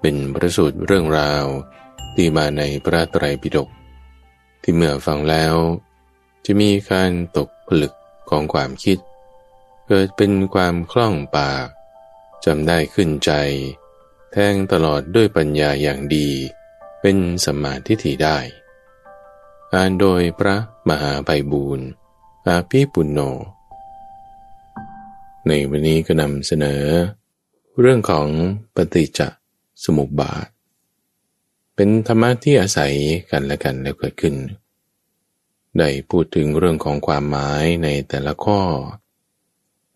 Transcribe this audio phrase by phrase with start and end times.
[0.00, 1.44] เป็นประสูตรเรื่องราว
[2.14, 3.68] ที่มาในพระไตรปิฎก
[4.62, 5.54] ที่เมื่อฟังแล้ว
[6.44, 7.92] จะมีการตกผลึก
[8.30, 8.98] ของความคิด
[9.88, 11.66] เกิดเป็นความคล่องปาก
[12.44, 13.32] จำได้ขึ้นใจ
[14.32, 16.28] แทงตลอดด้วยปัญญาอย่างดี
[17.00, 18.38] เป็นสมาทิฏฐิได้
[19.72, 20.56] อ่านโดยพระ
[20.88, 21.86] มหาไพบูรณ์
[22.46, 23.20] อาภิปุณโญ
[25.46, 26.84] ในวันนี้ก็นำเสนอ
[27.80, 28.28] เรื่องของ
[28.74, 29.20] ปฏิจจ
[29.84, 30.46] สมุปบาท
[31.74, 32.94] เป็นธรรมะที่อาศัย
[33.30, 34.34] กันและกันแล้วเกิดขึ้น
[35.78, 38.60] ได้พูดถึงเรื่องของความหมายในแต่ละข้อ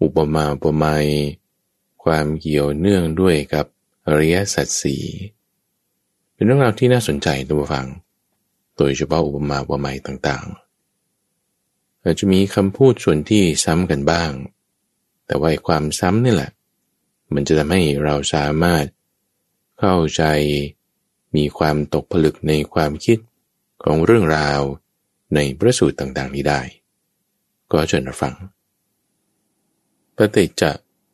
[0.02, 1.06] อุปมาอุปไมย
[2.04, 3.66] ความเกี่ยวเนื่องด้วยกับ
[4.06, 5.04] อริยสัจสี่
[6.34, 7.86] เป็นเรื่องราวที่น่าสนใจตัวฟัง
[8.76, 14.30] โดยเฉพาะอุปมาอุปไมยต่างๆอาจจะมีคำพูดส่วนที่ซ้ำกันบ้าง
[15.26, 16.50] แต่ว่าความซ้ำนี่แหละ
[17.34, 18.84] มันจะทำให้เราสามารถ
[19.84, 20.24] เข้าใจ
[21.36, 23.18] มีความตกผลึกในความคิด
[23.84, 24.60] ของเรื่องราว
[25.34, 26.60] ในพระสูตรต่างๆ นี้ได้
[27.72, 28.34] ก็เชิญรับฟัง
[30.16, 30.64] ปฏิจจ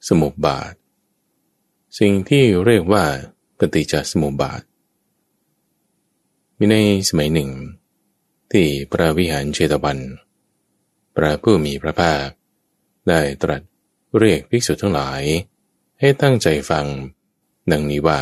[0.09, 0.73] สมุปบาท
[1.99, 3.05] สิ่งที่เรียกว่า
[3.59, 4.63] ปฏิจจสมุปบาท
[6.59, 6.77] มีใน
[7.09, 7.51] สมัยหนึ่ง
[8.53, 9.99] ที่พระวิหารเชตวัน
[11.15, 12.27] พระผู้มีพระภาค
[13.09, 13.63] ได้ตรัส
[14.19, 15.23] เรียกภิกษุทั้งหลาย
[16.01, 16.87] ให้ตั้งใจฟัง
[17.73, 18.21] ดังนี้ว่า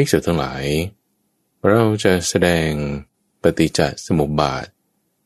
[0.00, 0.64] ภิกษุทั้งหลาย
[1.68, 2.70] เราจะแสดง
[3.42, 4.66] ปฏิจจสมุปบาท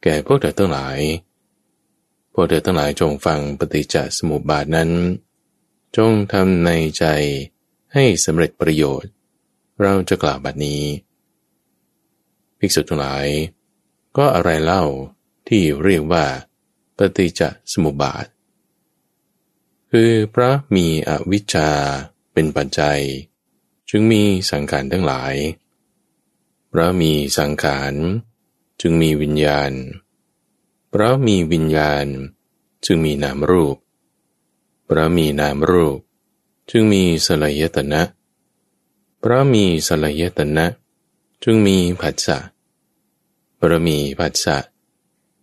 [0.03, 0.99] แก่พวกเธอทั้งหลาย
[2.33, 4.91] พวกเธอทั้งหลายจงฟังปฏิจจสมุปบาทนั้น
[5.97, 7.05] จงทำในใจ
[7.95, 9.13] ให้สำเร็จประโยชน์
[9.83, 10.83] เราจะกล่าวบัดนี้
[12.59, 13.27] ภิกษุทั้งหลาย
[14.17, 14.85] ก็อะไรเล่า
[15.49, 16.25] ที่เรียกว่า
[16.97, 18.27] ปฏิจจสมุปบาท
[19.91, 21.71] คือพระมีอวิชชา
[22.33, 23.01] เป็นปัจจัย
[23.95, 25.35] จึงมีสังขารทั้งหลาย
[26.69, 27.95] เพราะมีสังขาร
[28.81, 29.73] จึงมีวิญญาณ
[30.91, 32.07] เพราะมีวิญญาณ
[32.87, 33.77] จึงมีนามรูป
[34.85, 35.99] เพราะมีนามรูป
[36.71, 38.03] จึงมีสลายตนะ
[39.19, 40.67] เพราะมีสลายตนะ
[41.45, 42.39] จึงมีผัสสะ
[43.57, 44.59] เพราะมีผัสสะ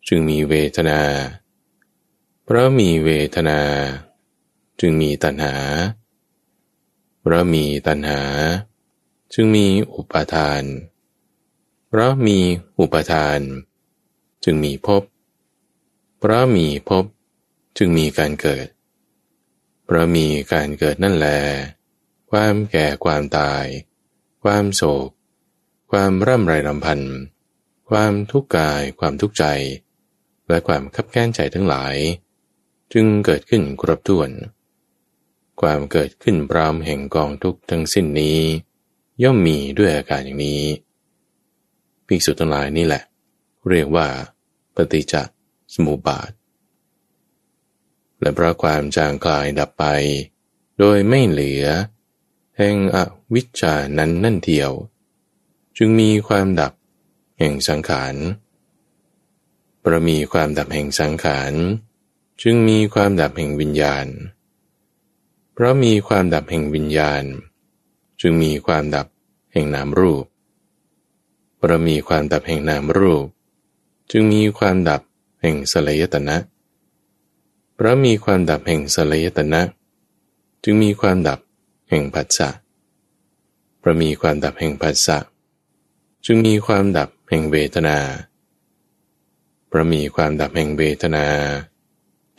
[0.08, 1.02] จึงมีเวทนา
[2.44, 3.60] เพราะมีเวทนา
[4.80, 5.56] จึงมีตัณหา
[7.32, 8.22] ราะมีตัณหา
[9.34, 10.64] จึงมีอุปาทาน
[11.88, 12.40] เพราะมี
[12.80, 13.40] อุปาทาน
[14.44, 15.04] จึงมีภพ
[16.20, 17.06] เพราะมีภพ
[17.78, 18.68] จึงมีการเกิด
[19.86, 21.28] เพราะมีการเกิดนั่นแล
[22.32, 23.66] ความแก่ความตาย
[24.44, 25.10] ความโศก
[25.92, 27.02] ความร่ำไรรำพัน
[27.90, 29.46] ความทุกข์กาย ความทุกข์ใจ
[30.48, 31.96] และความขับแค้นใจทั้งหลาย
[32.94, 34.30] จึงเกิดขึ้นครบถ้วน
[35.62, 38.40] ความเกิดขึ้นพร้อมแห่งกองทุกข์ทั้งสิ้นนี้
[39.24, 40.64] ย่อมมีด้วยอาการอย่างนี้
[42.08, 43.04] ภิกษุทั้งหลายนี่แหละ
[43.70, 44.08] เรียกว่า
[44.76, 45.16] ปฏิจจ
[45.74, 46.32] สมุปบาท
[48.20, 49.86] และเพราะความจางคลายดับไป
[50.80, 51.66] โดยไม่เหลือ
[52.58, 52.98] แห่งอ
[53.34, 54.72] วิชชานั้นนั่นเดียว
[55.78, 56.74] จึงมีความดับ
[57.40, 58.16] แห่งสังขาร
[59.84, 61.54] ประมีความดับแห่งสังขาร
[62.42, 64.08] จึงมีความดับแห่งวิญญาณ
[65.60, 67.24] เพราะมีความดับแห่งวิญญาณ
[68.22, 69.08] จึงมีความดับ
[69.54, 70.26] แห่งนามรูป
[71.58, 73.26] เพราะมีความดับแห่งนามรูป
[74.12, 75.02] จึงมีความดับ
[75.42, 76.38] แห่งสลายตนะ
[77.74, 79.62] เพราะมีความดับแห่งสลายตนะ
[80.64, 81.40] จึงมีความดับ
[81.90, 82.50] แห่งผัสสะ
[83.80, 85.18] เพราะมีความดับแห่งผัสสะ
[86.26, 87.98] จึงมีความดับแห่งเวทนา
[89.68, 91.26] เพราะมีความดับแห่งเวทนา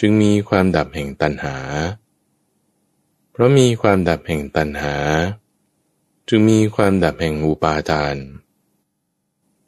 [0.01, 1.57] จึงมีความดับแห่งตัณหา
[3.41, 4.97] ราะมีความดับแห่งตัณหา
[6.29, 8.17] จึงมีความดับแห่งอุปาทาน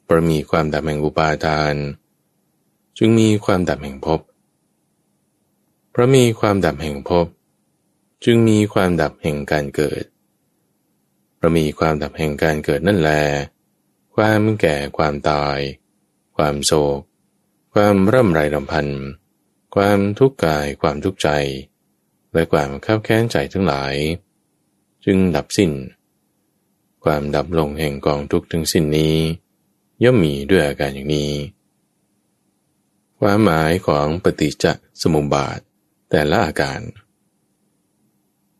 [0.03, 1.75] เพราะมีความดับแห่งอุปาทาน
[2.97, 4.21] จึงมีความดับแห่งภพ
[5.91, 7.27] เพราะมีความดับแห่งภพ
[8.25, 10.03] จึงมีความดับแห่งการเกิด
[11.35, 13.11] เพราะมีความดับแห่งการเกิดนั่นแล
[14.15, 15.59] ความแก่ความตาย
[16.35, 16.99] ความโศก
[17.73, 18.87] ความร่ำไรรำพัน
[19.75, 21.29] ความทุกข์กายความทุกข์ใจ
[22.33, 23.95] และความข้าแค้นใจทั้งหลาย
[25.05, 25.71] จึงดับสิ้น
[27.03, 29.15] ความดับลงแห่งกองทุกข์ทั้งสิ้นนี้
[30.03, 31.33] ย่อมมีด้วยอาการอย่างนี้
[33.19, 34.65] ความหมายของปฏิจจ
[35.01, 35.59] สมุปบาท
[36.09, 36.81] แต่ละอาการ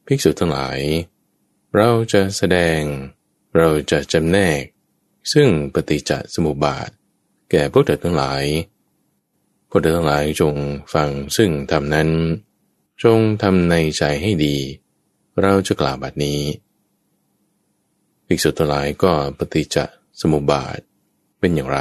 [0.05, 0.79] ภิกษุทั้งหลาย
[1.75, 2.79] เราจะแสดง
[3.55, 4.63] เราจะจำแนก
[5.33, 6.89] ซึ่งปฏิจจสมุปบาท
[7.51, 8.43] แก่พวกเธอทั้งหลาย
[9.69, 10.55] พวกเธอทั้งหลายจง
[10.93, 12.09] ฟังซึ่งทำนั้น
[13.01, 14.57] จงทำในใจให้ดี
[15.41, 16.41] เราจะกล่าวบัดนี้
[18.25, 19.77] ภิกษุทั้งหลายก็ปฏิจจ
[20.19, 20.79] สมุปบาท
[21.39, 21.79] เป็นอย่างไร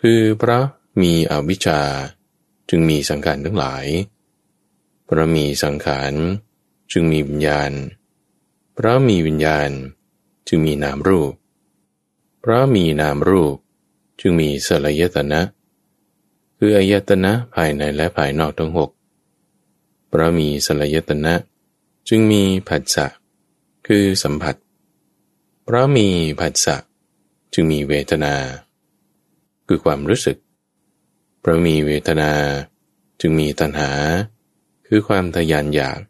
[0.00, 0.58] คือพระ
[1.02, 1.80] มีอวิชชา
[2.68, 3.86] จึงมีสังขารทั้งหลาย
[5.04, 6.12] เพราะมีสังขาร
[6.92, 7.72] จึงมีวิญญาณ
[8.74, 9.70] เพราะมีวิญญาณ
[10.48, 11.32] จึงมีนามรูป
[12.40, 13.56] เพราะมีนามรูป
[14.20, 15.40] จึงมีสลายตนะ
[16.58, 18.90] คืออายตนะภายในและภายนอกทั้งหก
[20.10, 21.34] เพราะมีสลายตนะ
[22.08, 23.06] จึงมีผัสสะ
[23.86, 24.56] คือสัมผัส
[25.64, 26.08] เพราะมี
[26.40, 26.76] ผัสสะ
[27.52, 28.34] จึงมีเวทนา
[29.66, 30.38] คือความรู้สึก
[31.40, 32.32] เพราะมีเวทนา
[33.20, 33.90] จึงมีตัณหา
[34.86, 36.00] คือความทยานอยาก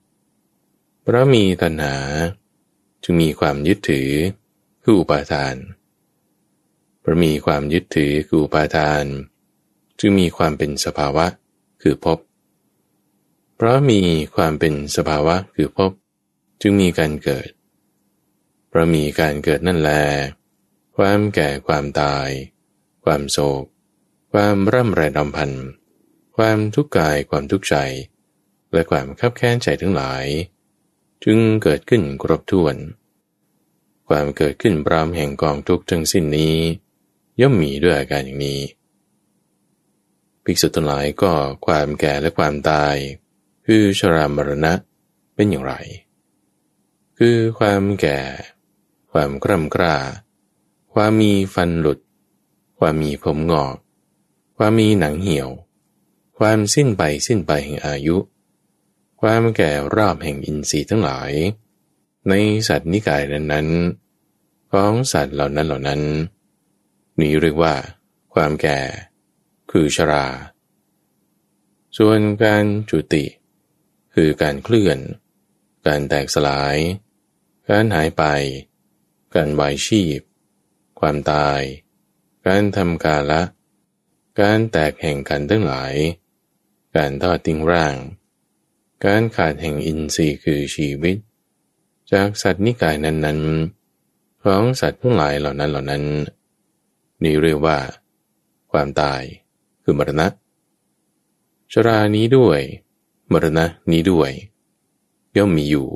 [1.02, 1.94] เพราะมีตัณหา
[3.02, 4.10] จึงมีความยึดถือ
[4.82, 5.56] คืออุปาทาน
[7.00, 9.04] เพราะมีความยึดถือคืออุปาทาน
[9.98, 11.26] จึงมีความเป็นสภาวะ
[11.82, 12.18] คือพบ
[13.62, 14.00] เพราะมี
[14.36, 15.92] ความเป็นสภาวะคือพบ
[16.60, 17.48] จึงมีการเกิด
[18.68, 19.90] เพราะมีการเกิดนั่นแล
[20.96, 22.28] ความแก่ความตาย
[23.04, 23.64] ความโศก
[24.32, 25.50] ความร่ำไรดำพัน
[26.36, 27.76] ความทุกข์กายความทุกข์ใจ
[28.72, 30.24] และความขับแค้นใจทั้งหลาย
[31.24, 32.76] จึงเกิดขึ้นครบถ้วน
[34.08, 36.56] ความเกิดขึ้นปรามแห่งกองทุกข์ทั้งสิ้นนี้
[37.40, 38.60] ย่อมมีด้วยอาการอย่างนี้
[40.44, 41.32] ภิกษุทั้งหลายก็
[41.66, 42.96] ความแก่และความตาย
[43.72, 44.72] คือชรามรณะ
[45.34, 45.74] เป็นอย่างไร
[47.18, 48.20] คือความแก่
[49.12, 49.96] ความกร่ำกร้า
[50.92, 51.98] ความมีฟันหลุด
[52.78, 53.76] ความมีผมงอก
[54.56, 55.48] ความมีหนังเหี่ยว
[56.38, 58.16] ความสิ้นไปสิ้นไปแห่งอายุ
[59.20, 61.32] ความแก่รอบแห่งอินทรีย์ทั้งหลาย
[62.28, 62.32] ใน
[62.68, 66.00] สัตว์นิกายนั้นๆ ของสัตว์เหล่านั้นเหล่านั้น
[67.20, 67.74] นี้เรียกว่า
[68.34, 68.80] ความแก่
[69.70, 70.26] คือชรา
[71.96, 73.24] ส่วนการจุติ
[74.22, 74.98] คือการเคลื่อน
[75.86, 76.76] การแตกสลาย
[77.70, 78.24] การหายไป
[79.34, 80.20] การวายชีพ
[81.00, 81.60] ความตาย
[82.46, 83.42] การทำกาละ
[84.40, 85.94] การแตกแห่งกันทั้งหลาย
[86.96, 87.96] การทอดทิ้งร่าง
[89.06, 91.16] การขาดแห่งอินทรีย์คือชีวิต
[92.12, 96.04] จากสัตว์นิกายนั้นๆ ของสัตว์ทั้งหลายเหล่านั้นเหล่านั้น
[97.22, 97.78] นี่เรียกว่า
[98.72, 99.22] ความตาย
[99.82, 100.26] คือมรณะ
[101.72, 102.62] ชรานี้ด้วย
[103.32, 104.30] มรณะนี้ด้วย
[105.36, 105.88] ย่อมมีอยู่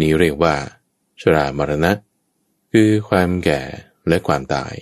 [0.00, 0.54] นี้เรียกว่า
[1.20, 1.92] ชรามรณะ
[2.72, 3.62] คือความแก่
[4.08, 4.74] และความตาย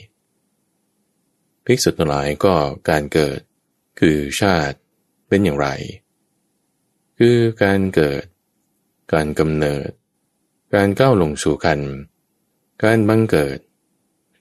[1.65, 2.55] ภิกษุทั้งหลายก็
[2.89, 3.41] การเกิด
[4.01, 4.77] คือชาติ
[5.29, 5.69] เป็นอย่างไร
[7.19, 8.25] คือการเกิด
[9.13, 9.91] การกำเนิด
[10.75, 11.81] การก้าวลงสู่คัน
[12.85, 13.59] การบังเกิด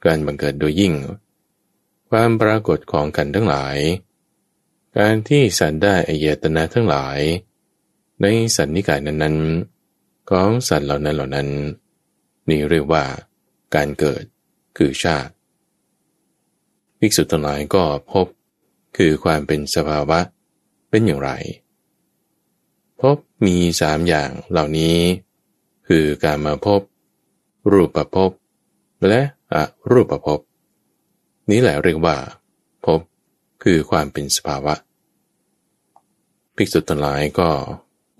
[0.06, 0.94] การบังเกิดโดยยิ่ง
[2.10, 3.78] ความปรากฏของกันทั้งหลาย
[5.00, 7.19] การที่สัตว์ได้อายตนะทั้งหลาย
[8.21, 8.25] ใน
[8.56, 11.48] สัตว์นิกายนั้นๆ ของสัตว์เหล่านั้นเหล่านั้น
[12.50, 13.03] นี่เรียกว่า
[13.75, 14.24] การเกิด
[14.77, 15.34] คือชาติ
[17.00, 18.27] ภิกษุทั้งหลายก็พบ
[18.98, 20.20] คือความเป็นสภาวะ
[20.89, 21.31] เป็นอย่างไร
[23.01, 24.98] พบมีสามอย่างเหล่านี้
[25.88, 26.81] คือการมาพบ
[27.72, 28.31] รูปประพบ
[29.08, 29.22] และ
[29.53, 29.55] อ
[29.91, 30.39] รูปประพบ
[31.50, 32.17] นี้แหละเรียกว่า
[32.86, 33.00] พบ
[33.69, 34.75] คือความเป็นสภาวะ
[36.55, 37.50] ภิกษุทั้งหลายก็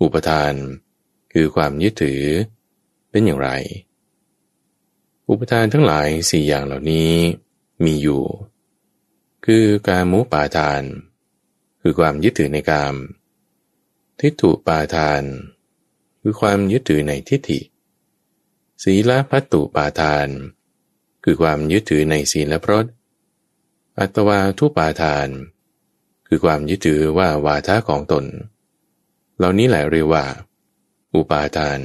[0.02, 0.52] อุปทาน
[1.32, 2.22] คือความยึดถือ
[3.10, 3.50] เป็นอย่างไร
[5.28, 7.12] อุปทานทั้งหลายสี่อย่างเหล่านี้
[7.84, 8.22] มีอยู่
[9.46, 10.82] คือการมุปาทาน
[11.80, 12.94] คือความยึดถือในกาม
[14.20, 15.22] ทิฏฐุปาทาน
[16.20, 17.60] คือความยึดถือในทิฏฐิ
[18.84, 20.28] ศีลพัตตุปาทาน
[21.24, 22.86] คือความยึดถือในศีลและพรต
[24.00, 25.28] อัตวาทุปาทาน
[26.28, 28.24] คือความยึดถือว่าวาทะของตน
[29.36, 30.24] เหล่านี้แหละเรียกว่า
[31.14, 31.80] อุปาทาน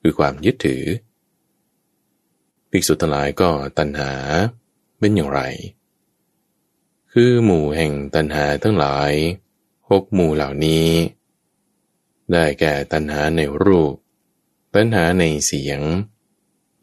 [0.00, 0.84] คือความยึดถือ
[2.70, 4.12] ภิกษุทั้งหลายก็ตัณหา
[4.98, 5.40] เป็นอย่างไร
[7.12, 9.12] คือหมู่แห่งตัณหาทั้งหลาย
[9.90, 10.88] หกหมู่เหล่านี้
[12.32, 13.94] ได้แก่ตัณหาในรูป
[14.74, 15.80] ตัณหาในเสียง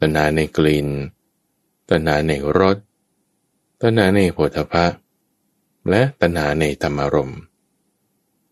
[0.00, 0.88] ตัณหาในกลิ่น
[1.90, 2.76] ตัณหาในรส
[3.82, 4.86] ตัณหาในโผฏฐะ
[5.90, 7.32] และตัณหาในธรรมารม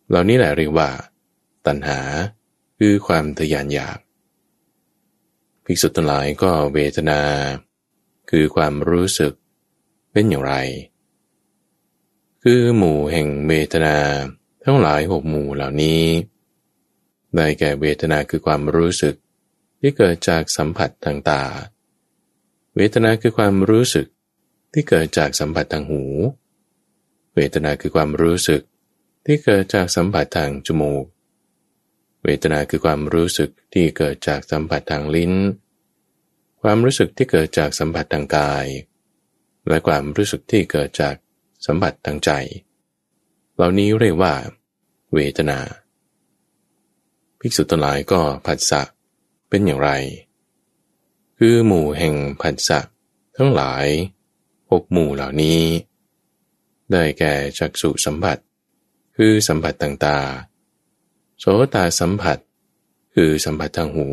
[0.09, 0.91] เหล่านี้แหละเรียกว่า
[1.67, 1.99] ตัณหา
[2.79, 3.99] คือความทยานอยาก
[5.65, 7.21] ภิกษุทั้งหลายก็เวทนา
[8.31, 9.33] คือความรู้สึก
[10.13, 10.55] เป็นอย่างไร
[12.43, 13.97] คือหมู่แห่งเวทนา
[14.65, 16.03] ทั้งหลายหกหมู่เหล่านี้
[17.35, 19.15] ได้แก่เวทนาคือความรู้สึก
[19.81, 21.43] ที่เกิดจากสัมผัสทางตา
[22.77, 24.07] เวทนาคือความรู้สึก
[24.75, 26.03] ที่เกิดจากสัมผัสทางหู
[27.35, 28.63] เวทนาคือความรู้สึก
[29.27, 31.05] ที่เกิดจากสัมผัสทางจมูก
[32.25, 35.35] เวทนาคือความรู้สึกที่เกิดจากสัมผัสทางลิ้น
[36.63, 38.67] ความรู้สึกที่เกิดจากสัมผัสทางกาย
[39.69, 41.15] และความรู้สึกที่เกิดจาก
[41.67, 42.31] สัมผัสทางใจ
[43.55, 44.35] เหล่านี้เรียกว่า
[45.15, 45.59] เวทนา
[47.41, 48.83] ภิกษุทั้งหลายก็ผัสสะ
[49.49, 49.91] เป็นอย่างไร
[51.39, 52.81] คือหมู่แห่งผัสสะ
[53.37, 53.87] ทั้งหลาย
[54.81, 55.63] กหมู่เหล่านี้
[56.93, 58.39] ได้แก่จักสุสัมผัส
[59.17, 62.39] คือสัมผัสต่างๆ โสตสัมผัส
[63.15, 64.09] คือสัมผัสทางหู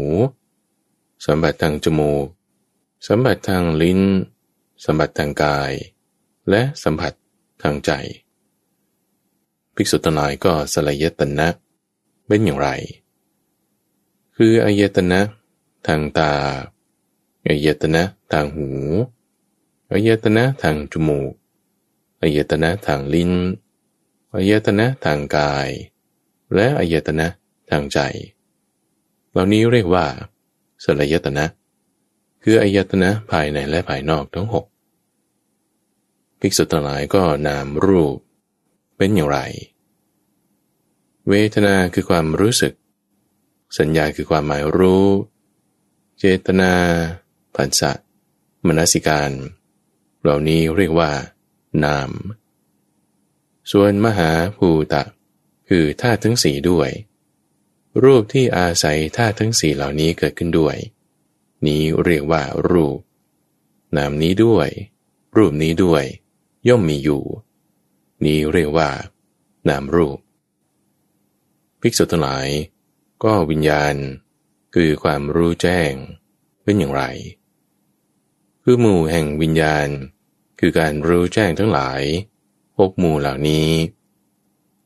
[1.25, 2.27] สัมผัสทางจมูก
[3.07, 4.01] สัมผัสทางลิ้น
[4.85, 5.71] สัมผัสทางกาย
[6.49, 7.13] และสัมผัส
[7.61, 7.91] ทางใจ
[9.75, 11.47] ภิกษุทั้งหลายก็สลายตนะ
[12.27, 12.69] เป็นอย่างไร
[14.35, 15.19] คืออายตนะ
[15.87, 16.31] ทางตา
[17.47, 18.69] อายตนะทางหู
[19.93, 21.33] อายตนะทางจมูก
[22.21, 23.31] อายตนะทางลิ้น
[24.35, 25.69] อายตนะทางกาย
[26.53, 27.27] และอายตนะ
[27.69, 27.99] ทางใจ
[29.31, 30.05] เหล่านี้เรียกว่า
[30.83, 31.45] สลายตนะ
[32.43, 34.65] คืออายตนะภายในและภายนอกทั้งหก
[36.39, 38.17] ภิกษุทั้งหลายก็นามรูป
[38.97, 39.39] เป็นอย่างไร
[41.29, 42.73] เวทนาคือความรู้สึก
[43.77, 45.07] สัญญาคือความหมายรู้
[46.19, 46.73] เจตนา
[47.55, 47.91] ผัสสะ
[48.65, 49.31] มนสิการ
[50.21, 51.11] เหล่านี้เรียกว่า
[51.83, 52.11] นาม
[53.71, 55.03] ส่วนมหาภูตะ
[55.69, 56.89] คือธาตุทั้งสี่ด้วย
[58.03, 60.75] รูปที่อาศัยธาตุทั้งสี่เหล่านี้เกิดขึ้นด้วย
[61.67, 62.99] นี้เรียกว่ารูป
[63.97, 64.69] นามนี้ด้วย
[65.37, 66.03] รูปนี้ด้วย
[66.67, 67.23] ย่อมมีอยู่
[68.25, 68.89] นี้เรียกว่า
[69.69, 70.19] นามรูป
[71.81, 72.47] ภิกษุทั้งหลาย
[73.23, 73.95] ก็วิญญาณ
[74.75, 75.93] คือความรู้แจ้ง
[76.63, 77.03] เป็นอย่างไร
[78.63, 79.87] คือหมู่แห่งวิญญาณ
[80.59, 82.03] คือการรู้แจ้งทั้งหลาย
[82.89, 83.69] กหมู่เหล่านี้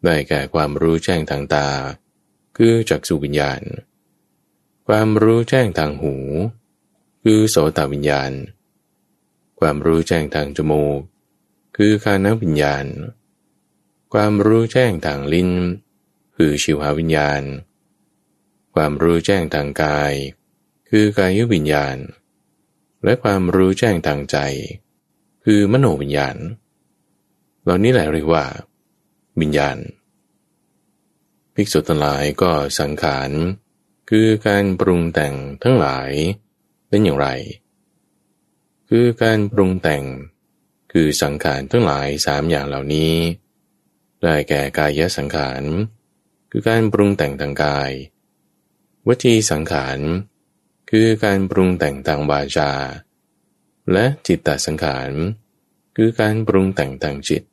[0.04, 1.70] ได้แก่ความรู้แจ้งทางตา
[2.58, 3.62] คือจักษุวิญญาณ
[4.88, 6.16] ความรู้แจ้งทางหู
[7.24, 8.32] คือโสตวิญญาณ
[9.60, 11.00] ความรู้แจ้งทางจมูก
[11.78, 12.86] คือคานวิญญาณ
[14.14, 15.52] ความรู้แจ้งทางลิ้น
[16.36, 17.42] คือชิวหาวิญญาณ
[18.76, 20.14] ความรู้แจ้งทางกาย
[20.90, 21.98] คือกายวิญญาณ
[23.04, 24.38] และความรู้แจ้งทางใจ
[25.46, 26.38] คือมโนวิญญาณ
[27.64, 28.46] เหล่านี้แหละเรียกว่า
[29.42, 29.78] วิญญาณ
[31.56, 33.32] ภิกษุทั้งหลายก็สังขาร
[34.10, 36.12] คือการปรุงแต่งทั้งหลาย
[36.90, 37.28] เป็นอย่างไร
[38.90, 40.04] คือการปรุงแต่ง
[40.92, 43.14] คือสังขารทั้งหลายสามอย่างเหล่านี้
[44.22, 45.64] ได้แก่กายสังขาร
[46.52, 47.92] คือการปรุงแต่งทางกาย
[49.08, 50.00] วจีสังขาร
[50.98, 52.72] คือการปรุงแต่งทางวาจา
[53.92, 55.12] และจิตตสังขาร
[55.96, 57.44] คือการปรุงแต่งทางจิต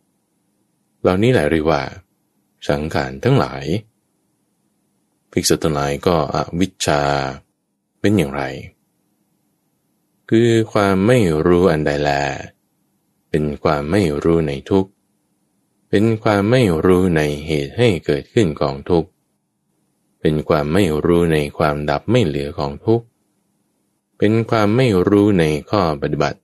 [1.00, 1.82] เหล่านี้แหละเรียกว่า
[2.68, 3.64] สังขารทั้งหลาย
[5.32, 7.02] ภิกษุทั้งหลายก็อวิชชา
[8.00, 8.42] เป็นอย่างไร
[10.30, 12.10] คือความไม่รู้อันใดแล
[13.30, 14.86] เป็นความไม่รู้ในทุก
[15.90, 19.06] เป็นความไม่รู้ในเหตุให้เกิดขึ้นของทุก
[20.20, 23.02] เป็นความไม่รู้ในความดับไม่เหลือของทุก
[24.24, 26.38] เป็นความไม่รู้ในข้อปฏิบัติ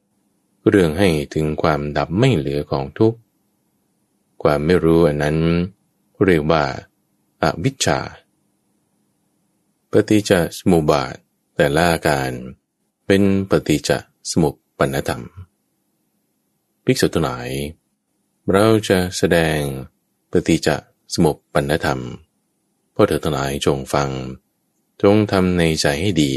[0.68, 3.18] เรื่องให้ถึงความดับไม่เหลือของทุกข์
[4.42, 5.38] ความไม่รู้อันนั้น
[6.24, 6.64] เรียกว่า
[7.42, 7.98] อาวิชชา
[9.90, 11.14] ปฏิจจสมุปบาท
[11.56, 12.30] แต่ละาการ
[13.06, 13.90] เป็นปฏิจจ
[14.30, 15.22] สมุปปนธรรม
[16.84, 17.48] ภิกษุทั้งหลาย
[18.50, 19.58] เราจะแสดง
[20.30, 20.68] ปฏิจจ
[21.14, 22.00] สมุปปนธรรม
[22.92, 24.10] เพราะเธอทั้งหลายจงฟัง
[25.02, 26.34] จงทำในใจให้ดี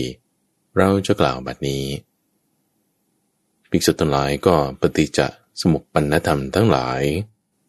[0.77, 1.85] เราจะกล่าวบัดนี้
[3.69, 5.19] ภิกษุทั้งหลายก็ปฏิจจ
[5.61, 7.01] สมุปปนธรรมทั้งหลาย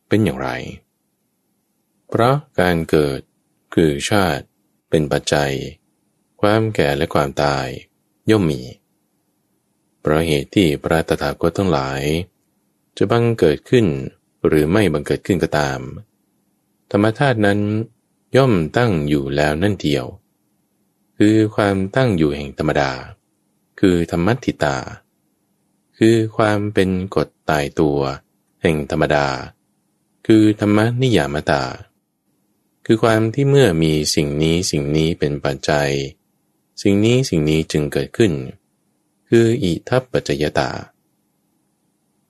[0.09, 0.49] เป็นอย่างไร
[2.09, 3.21] เพราะการเกิด
[3.75, 4.44] คือชาติ
[4.90, 5.52] เป็นปัจจัย
[6.40, 7.66] ความแก่และความตาย
[8.30, 8.61] ย่อมมี
[10.00, 12.02] เพราะเหตุที่พระตถาคตทั้งหลาย
[12.97, 13.87] จะบังเกิดขึ้น
[14.47, 15.80] หรือไม่บังเกิดขึ้นก็ตาม
[16.90, 17.61] ธรรมธาตุนั้น
[18.37, 20.04] ย่อมตั้งอยู่แล้วนั่นเดียว
[21.19, 22.90] คือความตั้งอยู่แห่งธรรมดา
[23.81, 24.76] คือธรรมัติตา
[25.99, 27.99] คือความเป็นกฎตายตัว
[28.62, 29.26] แห่งธรรมดา
[30.26, 31.62] คือธรรมนิยามตา
[32.87, 35.90] คือความที่เมื่อมีสิ่งนี้สิ่งนี้เป็นปัจจัย
[36.83, 38.33] สิ่งนี้สิ่งนี้จึงเกิดขึ้น
[39.28, 40.71] คืออิทัปปัจจยตา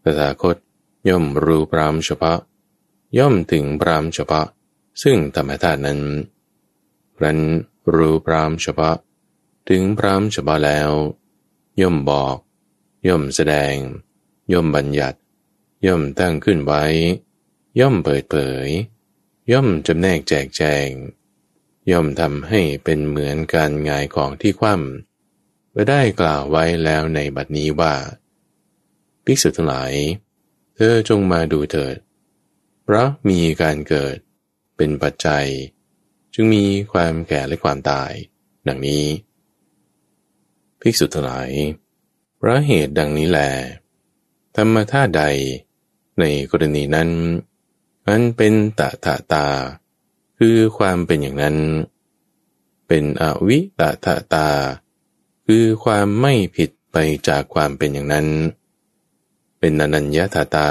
[0.02, 0.56] ตถาคต
[1.08, 2.40] ย่อมรู้พรามเฉพาะ
[3.18, 4.46] ย่อมถึงพรามเฉพาะ
[5.02, 6.00] ซึ่งธรรมธาตุนั้น
[7.22, 7.40] รัน
[7.94, 8.96] รู้พรามเฉพาะ
[9.68, 10.90] ถึงพรามเฉพาะแล้ว
[11.80, 12.36] ย่อมบอก
[13.08, 13.74] ย่อมแสดง
[14.52, 15.18] ย่อมบัญญัติ
[15.86, 16.84] ย่อมตั้งขึ้นไว้
[17.80, 18.36] ย่อมเปิดเผ
[18.66, 18.68] ย
[19.52, 20.88] ย่อมจำแนกแจกแจง
[21.90, 27.94] ย่อมทำให้เป็นเหมือนการงายของที่คว่ำไปได้กล่าวไว้แล้วในบัดนี้ว่า
[29.24, 29.92] ภิกษุทั้งหลาย
[30.74, 31.96] เธอจงมาดูเถิด
[32.84, 34.16] เพราะมีการเกิด
[34.76, 35.46] เป็นปัจจัย
[36.34, 38.12] จึงมีความแก่และความตาย
[38.68, 39.04] ดังนี้
[40.80, 41.50] ภิกษุทั้งหลาย
[42.40, 43.40] พระเหตุดังนี้แหล
[44.56, 45.24] ธรรมธาตุใด
[46.20, 47.10] ในกรณีนั้น
[48.06, 49.46] อันเป็นตะตะตา
[50.38, 51.56] คือความเป็นอย่างนั้น
[52.88, 54.48] เป็นอวิตะตะตา
[55.46, 56.96] คือความไม่ผิดไป
[57.28, 58.26] จากความเป็นอย่างนั้น
[59.58, 60.70] เป็นอนัญญาตาตา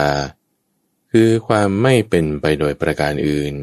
[1.12, 3.54] คือความไม่เป็นไปโดยประการอื่น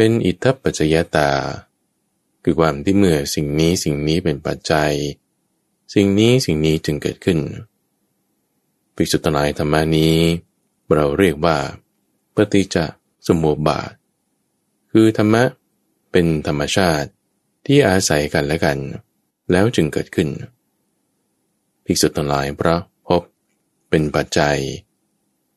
[0.00, 1.30] เป็นอิทธปัจจยตา
[2.42, 4.92] คือความที่เมื่อสิ่งนี้สิ่งนี้เป็นปัจจัย
[5.94, 7.38] สิ่งนี้สิ่งนี้จึงเกิดขึ้น
[8.94, 10.16] ภิกษุตนายธรรมานี้
[10.94, 11.56] เราเรียกว่า
[12.34, 12.76] ปฏิจจ
[13.26, 13.92] สมุปบาท
[14.92, 15.44] คือธรรมะ
[16.12, 17.08] เป็นธรรมชาติ
[17.66, 18.78] ที่อาศัยกันและกัน
[19.50, 20.28] แล้วจึงเกิดขึ้น
[21.84, 23.22] ภิกษุตนายเพราะพบ
[23.90, 24.58] เป็นปัจจัย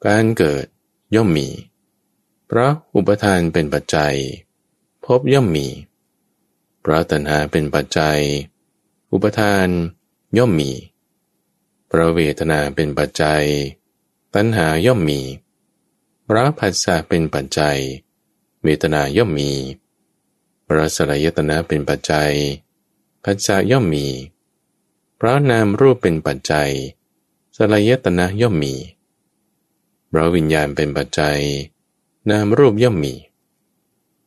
[0.06, 0.66] การเกิด
[1.16, 1.48] ย่อมมี
[2.54, 4.16] เพราะอุปทานเป็นปัจจัย
[5.06, 5.68] พบย่อมมี
[6.82, 8.22] เพราะตัณหาเป็นปัจจัย
[9.12, 9.68] อุปทาน
[10.38, 10.72] ย่อมมี
[11.88, 13.46] เพราะเวทนาเป็นปัจจัย
[14.36, 15.20] ตัณหาย่อมมี
[16.24, 17.80] เพราะผัสสะเป็นปัจจัย
[18.64, 19.52] เวทนาย่อมมี
[20.64, 22.34] เพราะสลายตนะเป็นปัจจัย
[23.24, 24.08] ผัสสะย่อมมี
[25.16, 26.72] เพราะนามรูปเป็นปัจจัย
[27.56, 28.74] สลายตนะย่อมมี
[30.08, 31.42] เพราะวิญญาณเป็นปัจจัย
[32.30, 33.14] นามรูปย่อมมี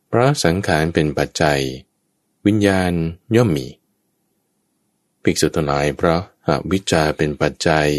[0.07, 1.61] เพราะสังขารเป็นปัจจัย
[2.45, 2.93] วิญญาณ
[3.35, 3.67] ย่อมมี
[5.23, 7.89] ภิกษุทั้งหลายเพราะอวิชชาเป็นปัจจัย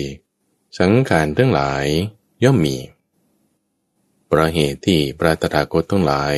[0.78, 1.86] สังขารทั้งหลาย
[2.44, 2.76] ย่อมมี
[4.26, 6.36] เพราะเหตุที่พระตถาคตทั้งหลาย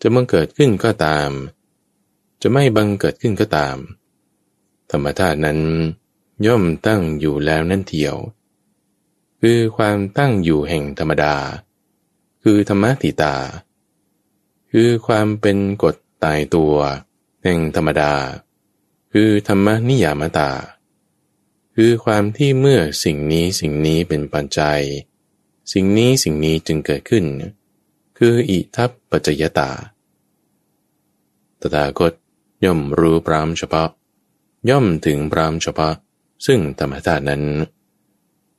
[0.00, 1.30] จะบังเกิดขึ้นก็ตาม
[2.42, 3.76] จะไม่บังเกิดขึ้นก็ตาม
[4.90, 5.60] ธรรมธาตุนั้น
[6.46, 8.16] ย่อมตั้งอยู่แล้วนั่นเทียว
[9.40, 11.36] คือความตั้งอยู่แห่งธรรมดา
[12.46, 13.36] คือธรรมติตา
[14.70, 16.76] คือความเป็นกฎตายตัว
[17.42, 18.12] แห่งธรรมดา
[19.12, 20.50] คือธรรมนิยามตา
[21.76, 24.80] คือความที่เมื่อสิ่งนี้สิ่งนี้เป็นปัจจัย
[25.72, 27.24] สิ่งนี้สิ่งนี้จึงเกิดขึ้น
[28.18, 29.70] คืออิทัปปัจจยตา
[31.60, 32.12] ตถาคต
[32.64, 33.90] ย่อมรู้พรามเฉพาะ
[34.70, 35.94] ย่อมถึงพรามเฉพาะ
[36.46, 37.42] ซึ่งธรรมชาตินั้น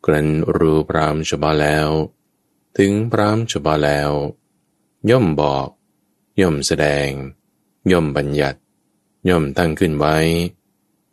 [0.06, 1.90] กรันรู้พรามเฉบาะแล้ว
[2.78, 4.12] ถึงพรามฉบาแล้ว
[5.10, 5.68] ย่อมบอก
[6.42, 7.10] ย่อมแสดง
[7.92, 8.60] ย่อมบัญญัติ
[9.30, 10.18] ย่อมตั้งขึ้นไว้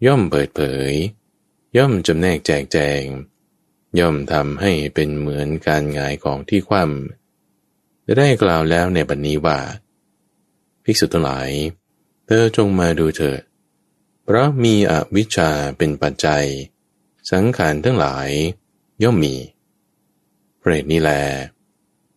[0.07, 0.92] ย่อมเปิดเผย
[1.77, 3.03] ย่อมจำแนกแจกแจง
[3.98, 9.59] ย่อมทำให้เป็นเหมือนการงายของที่คว่ำจะได้กล่าวแล้วในบัดนนี้ว่า
[10.85, 11.51] ภิกษุทั้งหลาย
[12.27, 13.42] เธอจงมาดูเถิด
[14.25, 16.44] เพราะมีอวิชชาเป็นปัจจัย
[17.31, 18.29] สังขารทั้งหลาย
[19.03, 19.35] ย่อมมี
[20.62, 21.11] เปรตนี้แล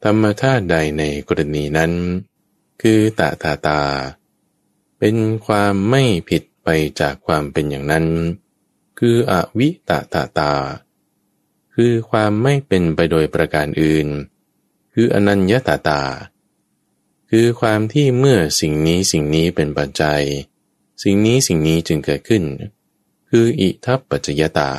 [0.04, 1.92] ธรรมธาตุใดในกรณีนั้น
[2.82, 3.82] คือตาตาตา
[5.00, 8.06] เป็นความไม่ผิดไปจากความเป็นอย่างนั้น
[9.00, 10.54] คืออวิตาตาตา
[11.76, 14.08] คือความไม่เป็นไปโดยประการอื่น
[14.94, 16.02] คืออนัญญาตาตา
[17.30, 20.22] คือความที่เมื่อสิ่งนี้สิ่งนี้เป็นปัจจัย
[21.04, 22.44] สิ่งนี้สิ่งนี้จึงเกิดขึ้น
[23.30, 24.72] คืออิทัปปัจจยตา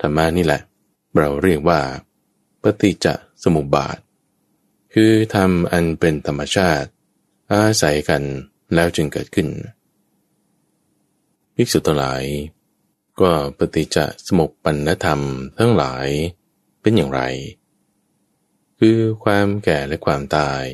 [0.00, 0.60] ธรรมานี่แหละ
[1.16, 1.80] เราเรียกว่า
[2.62, 3.06] ปฏิจจ
[3.42, 3.98] สมุปบาท
[4.94, 6.88] คือทำอันเป็นธรรมชาติ
[7.52, 8.22] อาศัยกัน
[8.74, 9.48] แล้วจึงเกิดขึ้น
[11.54, 12.22] ภิกษุทั้งหลาย
[13.20, 15.20] ก็ปฏิจจสมุปปันธรรม
[15.58, 16.08] ทั้งหลาย
[16.80, 17.22] เป็นอย่างไร
[18.78, 20.64] คือความแก่และความตาย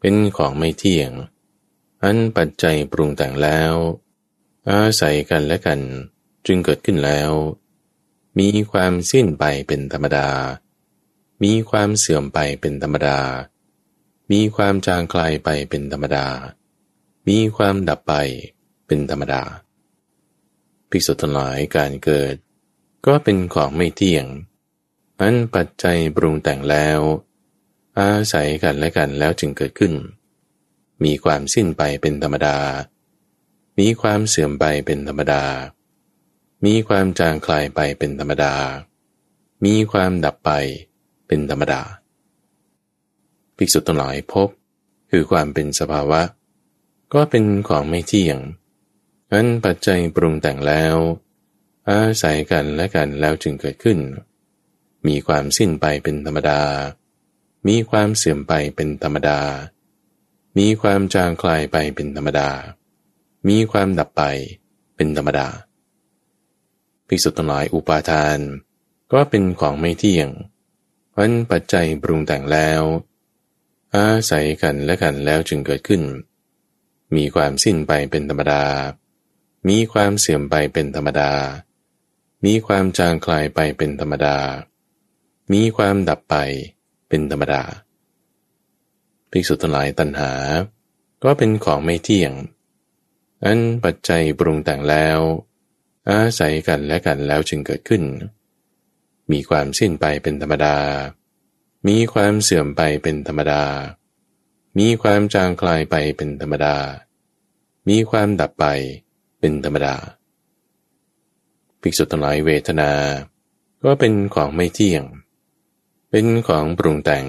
[0.00, 1.10] เป็นของไม่เที่ยง
[2.02, 3.72] อันปัจจัยปรุงแต่งแล้ว
[4.70, 5.80] อาศัยกันและกัน
[6.46, 7.30] จึงเกิดขึ้นแล้ว
[8.38, 10.28] มีความสิ้นไปเป็นธรรมดา
[11.42, 13.18] มีความเสื่อมไปเป็นธรรมดา
[14.30, 16.26] มีความจางคลายไปเป็นธรรมดา
[17.28, 18.14] มีความดับไป
[18.86, 19.42] เป็นธรรมดา
[20.90, 22.34] ภิกษุทั้งหลายการเกิด
[23.06, 24.26] ก็เป็นของไม่เที่ยง
[25.20, 27.00] อันปัจจัยปรุงแต่งแล้ว
[27.98, 29.92] อาศัยกันและกันแล้วจึงเกิดขึ้น
[31.04, 32.56] มีความสิ้นไปเป็นธรรมดา
[33.78, 35.44] มีความเสื่อมไปเป็นธรรมดา
[36.64, 38.54] มีความจางคลายไปเป็นธรรมดา
[39.64, 40.50] มีความดับไป
[41.34, 41.82] เป็นธรรมดา
[43.56, 44.48] ภิกษุทั้งหลายพบ
[45.10, 46.22] คือความเป็นสภาวะ
[47.14, 48.38] ก็เป็นของไม่เที่ยง
[49.32, 50.96] อันปัจจัยปรุงแต่งแล้ว
[51.88, 53.98] อาศัยกันและกันแล้วจึงเกิดขึ้น
[55.06, 56.60] มีความสิ้นไปเป็นธรรมดา
[57.66, 59.40] มีความเสื่อมไปเป็นธรรมดา
[60.58, 62.50] มีความจางคลายไปเป็นธรรมดา
[63.48, 64.22] มีความดับไป
[64.96, 65.48] เป็นธรรมดา
[67.08, 68.38] ภิกษุทั้งหลายอุปาทาน
[69.12, 70.30] ก็เป็นของไม่เที่ยง
[71.18, 72.82] อันปัจจัยปรุงแต่งแล้ว
[73.96, 76.02] อาศัยกันและกันแล้วจึงเกิดขึ้น
[77.16, 78.64] มีความสิ้นไปเป็นธรรมดา
[79.68, 81.32] มีความเสื่อมไปเป็นธรรมดา
[82.44, 84.36] มีความจางคลายไปเป็นธรรมดา
[85.52, 86.36] มีความดับไป
[87.08, 87.62] เป็นธรรมดา
[89.30, 90.32] ภิกษุทั้งหลายตัณหา
[91.24, 92.32] ก็เป็นของไม่เที่ยง
[93.44, 95.18] อันปัจจัยปรุงแต่งแล้ว
[96.10, 98.02] อาศัยกันและกันแล้วจึงเกิดขึ้น
[99.32, 100.76] มีความสิ้นไปเป็นธรรมดา
[101.88, 103.64] มีความเสื่อมไปเป็นธรรมดา
[104.78, 106.76] มีความจางคลายไปเป็นธรรมดา
[107.88, 108.66] มีความดับไป
[109.40, 109.96] เป็นธรรมดา
[111.80, 112.92] ภิกษุทั้งหลายเวทนา
[113.84, 115.04] ก็เป็นของไม่เที่ยง
[116.10, 117.26] เป็นของปรุงแต่ง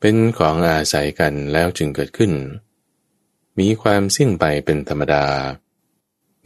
[0.00, 2.32] เป็นของอาศัยกันแล้วจึงเกิดขึ้น
[3.58, 5.26] มีความสิ้นไปเป็นธรรมดา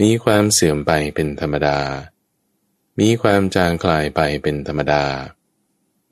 [0.00, 1.78] มีความเสื่อมไปเป็นธรรมดา
[3.00, 5.04] มีความจางคลายไปเป็นธรรมดา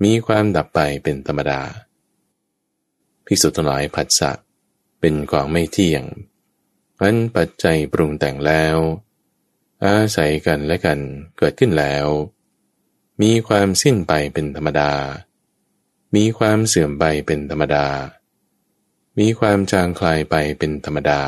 [0.04, 1.60] มีความดับไปเป็นธรรมดา
[3.26, 4.32] ภิกษุทั้งหลายผัสสะ
[5.00, 6.04] เป็นของไม่เที่ยง
[7.00, 8.76] อันปัจจัยปรุงแต่งแล้ว
[9.84, 10.98] อาศัยกันและกัน
[11.38, 12.06] เกิดขึ้นแล้ว
[13.22, 14.92] มีความสิ้นไปเป็นธรรมดา
[16.14, 17.86] มีความเสื่อมไปเป็นธรรมดา
[19.18, 21.22] มีความจางคลายไปเป็นธรรมดา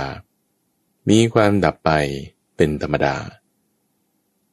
[1.10, 1.90] มีความดับไป
[2.56, 3.16] เป็นธรรมดา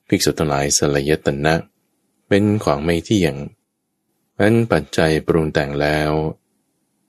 [0.08, 1.56] ภิกษุทั้งหลายสลายตนะ
[2.28, 3.36] เป็นของไม่เที่ยง
[4.40, 6.12] อันปัจจัยปรุงแต่งแล้ว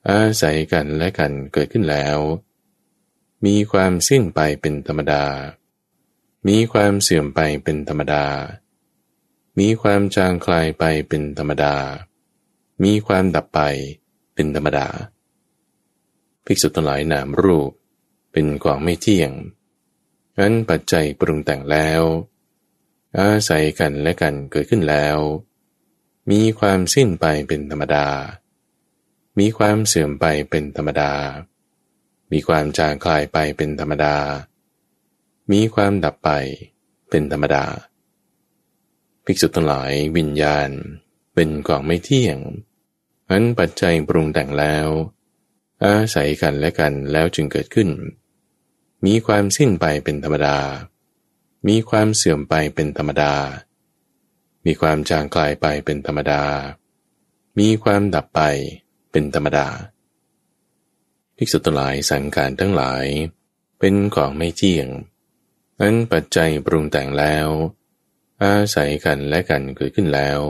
[0.08, 2.18] อาศัยกันและกันเกิดขึ้นแล้ว
[3.46, 5.24] มีความสิ้นไปเป็นธรรมดา
[6.48, 8.24] มีความเสื่อมไปเป็นธรรมดา
[9.58, 11.74] มีความจางคลายไปเป็นธรรมดา
[12.84, 13.60] มีความดับไป
[14.34, 14.88] เป็นธรรมดา
[16.44, 17.70] ภิกษุทั้งหลายนามรูป
[18.32, 19.32] เป็นของไม่เที่ยง
[20.38, 22.02] นั้นปัจจัยปรุงแต่งแล้ว
[23.18, 25.18] อาศัยกันและกันเกิดขึ้นแล้ว
[26.30, 28.06] มีความสิ้นไปเป็นธรรมดา
[29.38, 31.12] มีความเสื่อมไปเป็นธรรมดา
[32.32, 34.16] มีความจางคลายไปเป็นธรรมดา
[35.52, 36.30] มีความดับไป
[37.10, 37.64] เป็นธรรมดา
[39.24, 40.70] ภิกษุทั้งหลายวิญญาณ
[41.34, 42.38] เป็นของไม่เที่ยง
[43.30, 44.88] อันปัจจัยปรุงแต่งแล้ว
[45.84, 47.88] อาศัยกันและกันแล้วจึงเกิดขึ้น
[49.04, 50.58] มีความสิ้นไปเป็นธรรมดา
[51.68, 53.34] มีความเสื่อมไปเป็นธรรมดา
[54.66, 56.42] มีความจางคลายไปเป็นธรรมดา
[57.58, 58.40] มีความดับไป
[59.10, 59.68] เป็นธรรมดา
[61.36, 63.04] ภิกษุทั้งหลายสังการทั้งหลาย
[63.78, 64.88] เป็นของไม่เที่ยง
[65.80, 67.48] อันปัจจัยปรุงแต่งแล้ว
[68.42, 70.40] อาศัยกันและกันเกิดขึ้นแล้ว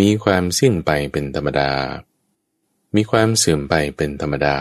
[0.00, 1.72] มีความสิ้นไปเป็นธรรมดา
[2.94, 4.58] มีความเสื่อมไปเป็นธรรมดา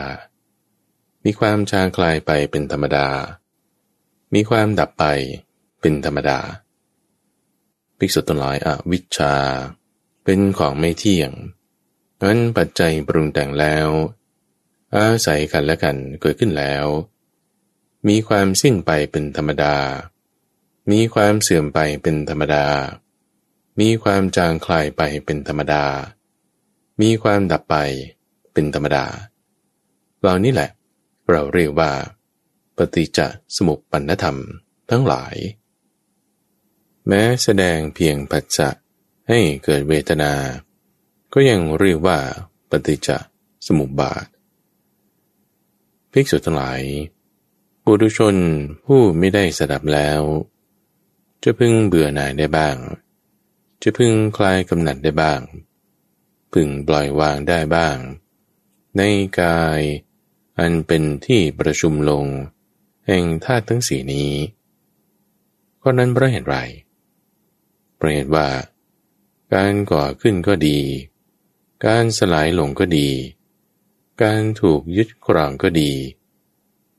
[1.24, 3.08] มีความชางคลายไปเป็นธรรมดา
[4.34, 5.06] มีความดับไป
[5.82, 6.40] เป็นธรรมดา
[7.98, 9.36] ภิกษุทั้งหลายอวิชชา
[10.24, 11.32] เป็นของไม่เที่ยง
[12.22, 13.88] อันปัจจัยปรุงแต่งแล้ว
[14.96, 16.86] อาศัยกันและกันเกิดขึ้นแล้ว
[18.08, 19.76] มีความสิ้นไปเป็นธรรมดา
[20.92, 22.66] มีความเสื่อมไปเป็นธรรมดา
[23.80, 25.86] มีความจางคลายไปเป็นธรรมดา
[27.02, 27.76] มีความดับไป
[28.54, 29.06] เป็นธรรมดา
[30.22, 30.70] เหล่านี้แหละ
[31.30, 31.92] เราเรียกว่า
[32.78, 33.20] ปฏิจจ
[33.56, 34.38] สมุปปนธรรม
[34.90, 35.36] ทั้งหลาย
[37.08, 38.70] แม้แสดงเพียงปัจจะ
[39.30, 40.34] ให้เกิดเวทนา
[41.34, 42.20] ก็ยังเรียกว่า
[42.70, 43.10] ปฏิจจ
[43.68, 44.26] สมุปบาท
[46.12, 46.82] ภิกษุทั้งหลาย
[47.86, 48.36] บุรุชน
[48.86, 50.22] ผู้ไม่ได้สดับแล้ว
[51.44, 52.76] จะพึงเบื่อหน่ายได้บ้าง
[53.82, 55.42] จะพึงคลายกำหนัดได้บ้าง
[56.54, 57.98] พึงปล่อยวางได้บ้าง
[58.98, 59.02] ใน
[59.40, 59.82] กาย
[60.60, 62.26] อันเป็นที่ประชุมลง
[63.08, 64.32] แห่งธาตุทั้งสี่นี้
[65.82, 66.58] ก็นั้นเพราะเหตุไร
[67.96, 68.48] เพราะเหตุว่า
[69.54, 70.80] การก่อขึ้นก็ดี
[71.86, 73.10] การสลายลงก็ดี
[74.24, 75.92] การถูกยึดครองก็ดี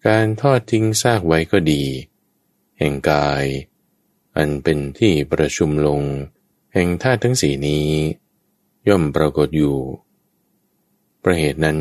[0.06, 1.82] การทอดทิ้งซากไว้ก็ดี
[2.78, 3.44] แห่งกาย
[4.36, 6.02] อันเป็นที่ประชุมลง
[6.74, 7.88] แห่งธาตุทั้งสี่นี้
[8.88, 9.76] ย่อมปรากฏอยู่
[11.22, 11.78] ประเหตุนั้น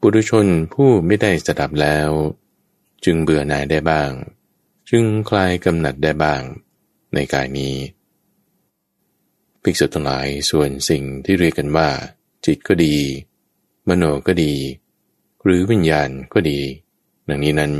[0.00, 2.10] ปุถุชนผู้ไม่ได้สดับแล้ว
[3.04, 4.10] จึงเบื่อหน่ายได้บ้าง
[4.90, 6.42] จึงคลายกำหนัดได้บ้าง
[7.14, 7.74] ในกายนี้
[9.62, 11.88] ภิกษุทั้งหลายส่วนสิ่งที่เรียกกันว่า
[12.46, 12.96] จิตก็ดี
[13.88, 14.54] มโนก็ดี
[15.44, 16.60] หรือวิญญาณก็ดี
[17.28, 17.72] ดังนี้นั้น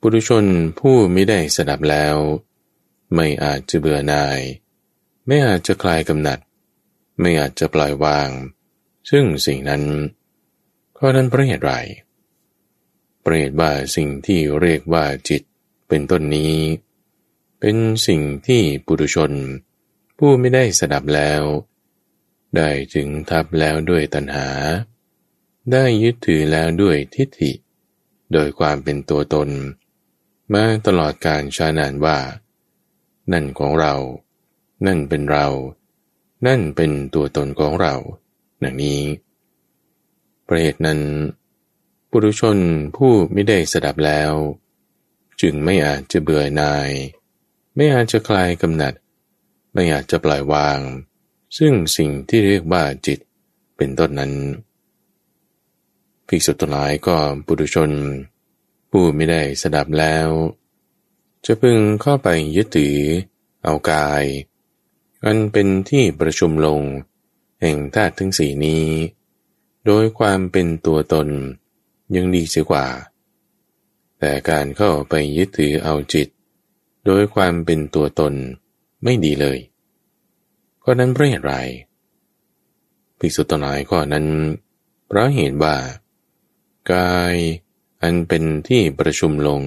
[0.00, 0.44] ปุถุชน
[0.78, 2.16] ผู้ไม่ได้สดับแล้ว
[3.14, 4.40] ไม่อาจจะเบื่อหน่าย
[5.26, 6.38] ไม่อาจจะคลายกำหนัด
[7.20, 8.28] ไม่อาจจะปล่อยวาง
[9.10, 9.82] ซึ่งสิ่งนั้น
[10.98, 11.72] ก็นั้นเพราะเหตุไร
[13.22, 15.42] เปรตว่าสิ่งที่เรียกว่าจิต
[15.88, 16.56] เป็นต้นนี้
[17.60, 19.32] เป็นสิ่งที่ปุถุชน
[20.18, 21.42] ผู้ไม่ได้สดับแล้ว
[22.56, 24.48] ได้ถึงทับแล้วด้วยตัณหา
[25.72, 27.52] ได้ยึดถือแล้วด้วยทิฏฐิ
[28.32, 29.48] โดยความเป็นตัวตน
[30.52, 32.18] มาตลอดการชานานว่า
[33.32, 33.94] นั่นของเรา
[34.86, 35.48] นั่นเป็นเรา
[36.46, 37.94] นั่นเป็นตัวตนของเรา
[38.62, 39.00] ดังนี้
[40.44, 41.00] เปรตนั้น
[42.14, 42.58] ปุถุชน
[42.96, 44.32] ผู้ไม่ได้สดับแล้ว
[45.40, 46.90] จึงไม่อาจจะเบื่อหน่าย
[47.74, 48.94] ไม่อาจจะคลายกำหนัด
[49.74, 50.78] ไม่อาจจะปล่อยวาง
[51.58, 53.18] ซึ่งสิ่งที่เรียกว่าจิต
[53.76, 54.32] เป็นต้นนั้น
[56.26, 57.90] ภิกษุทั้งหลายก็ปุถุชน
[58.90, 60.28] ผู้ไม่ได้สดับแล้ว
[61.44, 62.98] จะพึงเข้าไปยึดถือ
[63.64, 64.24] เอากาย
[65.24, 66.80] อันเป็นที่ประชุมลง
[67.60, 68.86] แห่งธาตุทั้งสี่นี้
[69.86, 71.28] โดยความเป็นตัวตน
[72.16, 72.86] ยังดีเสียกว่า
[74.18, 76.28] แต่การเข้าไปยึดถือเอาจิต
[77.06, 78.34] โดยความเป็นตัวตน
[79.04, 79.58] ไม่ดีเลย
[80.84, 81.54] ก็นั้นเพราะเหตุไร
[83.18, 84.26] ภิกษุตนายข้อนั้น
[85.06, 85.76] เพราะเหตุว่า
[86.92, 87.36] กาย
[88.02, 89.62] อันเป็นที่ประชุมลง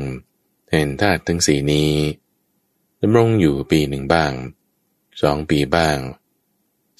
[0.67, 1.91] แทนธาตุทั้งสี่นี้
[3.01, 4.33] ดำรงอยู่ปีหนึ่งบ้าง
[5.21, 5.97] สองปีบ้าง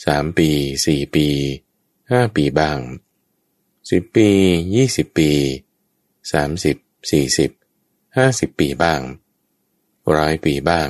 [0.06, 0.50] สามปี
[0.86, 1.28] สี่ปี
[2.12, 2.78] ห้าปีบ้าง
[3.91, 4.30] สิบปี
[4.76, 5.32] ยี่สิบปี
[6.32, 6.76] สามสิบ
[7.12, 7.52] สี่สิบ
[8.17, 9.02] ห้าสิบปีบ้าง
[10.15, 10.89] ร้อยปีบ้าง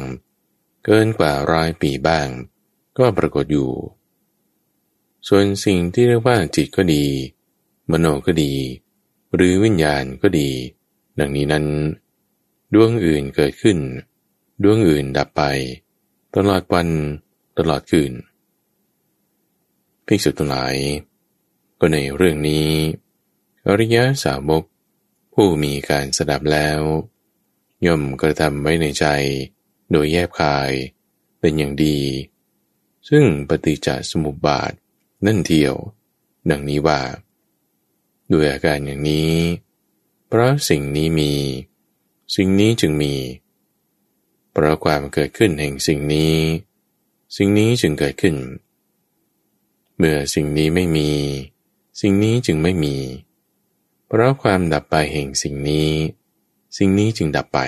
[0.85, 2.27] เกินกว่าร้อยปีบ้าง
[2.97, 3.71] ก็ปรากฏอยู่
[5.27, 7.05] ส่วนสิ่งที่เรียกว่าจิตก็ดี
[7.91, 8.53] มโนก็ดี
[9.35, 10.49] หรือวิญญาณก็ดี
[11.19, 11.65] ดังนี้นั้น
[12.73, 13.77] ดวงอื่นเกิดขึ้น
[14.63, 15.41] ดวงอื่นดับไป
[16.35, 16.87] ตลอดวัน
[17.57, 18.13] ตลอดคืน
[20.05, 20.75] ภิกษุทั้งหลาย
[21.79, 22.69] ก็ในเรื่องนี้
[23.67, 24.63] อริยสาวก
[25.33, 26.79] ผู้มีการสดับแล้ว
[27.85, 29.05] ย่อมกระทำไว้ในใจ
[29.91, 30.71] โดยแยบคาย
[31.39, 31.99] เป็นอย่างดี
[33.09, 34.71] ซึ่งปฏิจจสมุปบาท
[35.25, 35.75] นั่นเทียว
[36.49, 37.01] ดังนี้ว่า
[38.31, 39.33] ด้วยอาการอย่างนี้
[40.27, 41.33] เพราะสิ่งนี้มี
[42.35, 43.15] สิ่งนี้จึงมี
[44.51, 46.37] เพราะความเกิดขึ้นแห่งสิ่งนี้
[47.37, 48.35] สิ่งนี้จึงเกิดขึ้น
[49.97, 51.09] เมื่อสิ่งนี้ไม่มี
[52.01, 52.95] สิ่งนี้จึงไม่มี
[54.07, 55.91] เพราะความดับไปแห่งสิ่งนี้
[56.77, 57.59] สิ่งนี้จึงดับไป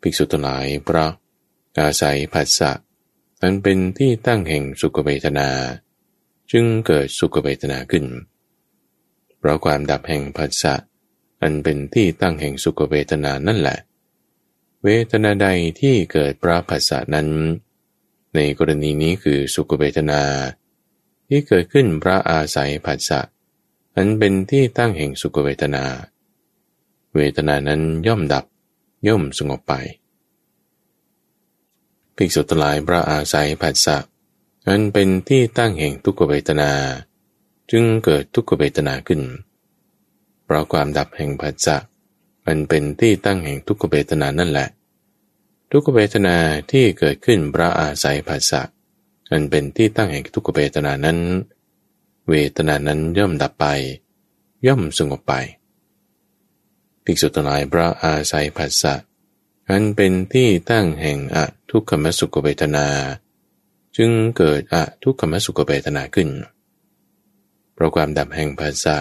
[0.00, 1.10] ภิกษุทั้งหลายเพราะ
[1.80, 2.72] อาศัยผัสสะ
[3.40, 5.48] อันเป็นที่ตั้งแห่งสุขเวทนา
[6.52, 8.04] จึงเกิดสุขเวทนาขึ้น
[9.38, 10.74] เพราะความดับแห่งผัสสะ
[11.42, 13.78] อันเป็นที่ตั้งแห่งสุขเวทนานั่นแหละ
[14.84, 15.48] เวทนาใด
[15.80, 17.28] ที่เกิดเพราะผัสสะนั้น
[18.34, 20.22] ในกรณีนี้คือสุขเวทนา
[21.34, 23.20] ที่เกิดขึ้นพระอาศัยผัสสะ
[23.96, 25.84] อันเป็นที่ตั้งแห่งสุขเวทนา
[27.16, 28.44] เวทนานั้นย่อมดับ
[29.08, 29.72] ย่อมสงบไป
[32.16, 33.96] ภิกษุทลายพระอาศัยผัสสะ
[34.68, 36.70] อันเป็นที่ตั้งแห่งทุกขเวทนา
[37.70, 39.22] จึงเกิดทุกขเวทนาขึ้น
[40.44, 41.76] เพราะความดับแห่งผัสสะ
[42.46, 44.68] อันเป็นที่ตั้งแห่งทุกขเวทนานั่นแหละ
[45.70, 46.36] ทุกขเวทนา
[46.70, 48.62] ที่เกิดขึ้นพระอาศัยผัสสะ
[49.32, 51.18] อันเป็นที่ตั้งแห่งทุกขเวทนานั้น
[52.28, 53.66] เวทนานั้นย่อมดับไป
[54.66, 55.34] ย่อมสงบไป
[57.04, 58.94] ภิกษุทั้งหลายพระอาศัยผัสสะ
[59.68, 62.86] อันเป็นที่ตั้งแห่งอะทุกขมสุขเวทนา
[63.96, 66.28] จึงเกิดอะทุกขมสุขเวทนาขึ้น
[67.74, 68.96] เพราะความดับแห่งผัสสะ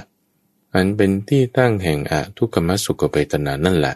[0.73, 3.95] อันเป็นที่ตั้งแห่งอะทุกขมสุขเวทนานั่นแหละ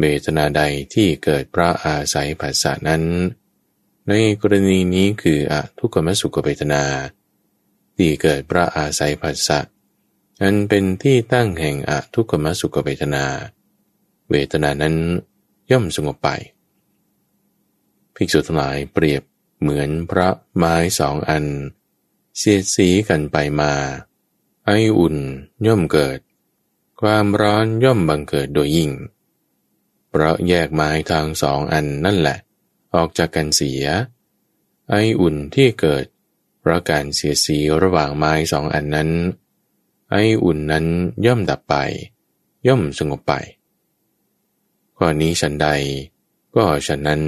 [0.00, 0.62] เวทนาใด
[0.94, 3.02] ที่เกิดพระอาศัยผัสสะนั้น
[4.08, 6.84] ในกรณีนี้คืออทุกขมสุขเวทนา
[7.96, 9.60] ที่เกิดพระอาศัยผัสสะ
[10.42, 13.24] อันเป็นที่ตั้งแห่งอทุกขมสุขเวทนา
[14.30, 14.94] เวทนานั้น
[15.70, 16.28] ย่อมสงบไป
[18.14, 19.22] ภิกษุทั้งหลายเปรียบ
[19.60, 21.44] เหมือนพระไม้สองอัน
[22.38, 23.72] เสียดสีกันไปมา
[24.64, 25.16] ไออุ่น
[25.66, 26.18] ย่อมเกิด
[27.00, 28.90] ความร้อนย่อมบังเกิดโดยยิ่ง
[30.08, 32.38] เพราะแยกไม้ทางสองอันนั่นแหละ
[32.96, 33.84] ออกจากกันเสีย
[34.90, 36.04] ไออุ่นที่เกิด
[36.60, 39.10] เพราะการเสียสีระหว่างไม้สองอันนั้น
[40.10, 40.86] ไออุ่นนั้น
[41.26, 41.74] ย่อมดับไป
[42.66, 43.34] ย่อมสงบไป
[44.96, 45.68] ข้อนี้ฉันใด
[46.56, 47.22] ก็ฉะนั้น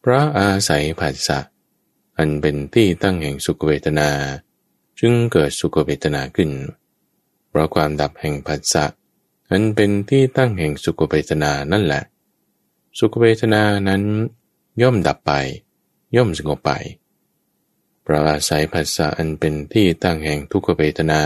[0.00, 1.38] เพราะอาศัยผัสสะ
[2.18, 4.10] อันเป็นที่ตั้งแห่งสุขเวทนา
[4.98, 6.50] จึงเกิดสุขเวทนาขึ้น
[7.48, 8.84] เพราะความดับแห่งผัสสะ
[9.50, 12.02] อันเป็นที่ตั้งแห่งสุขเวทนานั่นแหละ
[12.98, 14.02] สุขเวทนานั้น
[14.82, 15.32] ย่อมดับไป
[16.16, 16.72] ย่อมสงบไป
[18.02, 21.22] เพราะอาศัยผัสสะอันเป็นที่ตั้งแห่งทุกขเวทนา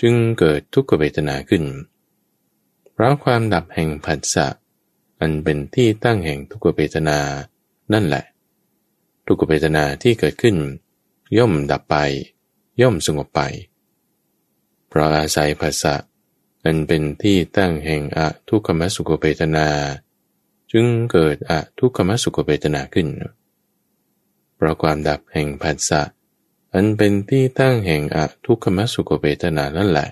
[0.00, 1.64] จึงเกิดทุกขเวทนาขึ้น
[2.92, 4.46] เพราะความดับแห่งผัสสะ
[5.20, 7.18] อันเป็นที่ตั้งแห่งทุกขเวทนา
[7.92, 8.24] นั่นแหละ
[9.26, 10.56] ทุกขเวทนาที่เกิดขึ้น
[11.38, 11.96] ย่อมดับไป
[12.80, 13.40] ย่อมสงบไป
[14.88, 15.94] เพราะอาศัยภาษะ
[16.64, 19.68] อันเป็นที่ตั้งแห่งอะทุกขมสุขเวทนา
[20.76, 23.08] จึงเกิดอทุกขมสุขเวทนาขึ้น
[24.56, 26.02] เพราะความดับแห่งภาษะ
[26.72, 30.08] อันเป็นที่ตั้งแห่งอทุกขมสุขเวทนานั่นแหละ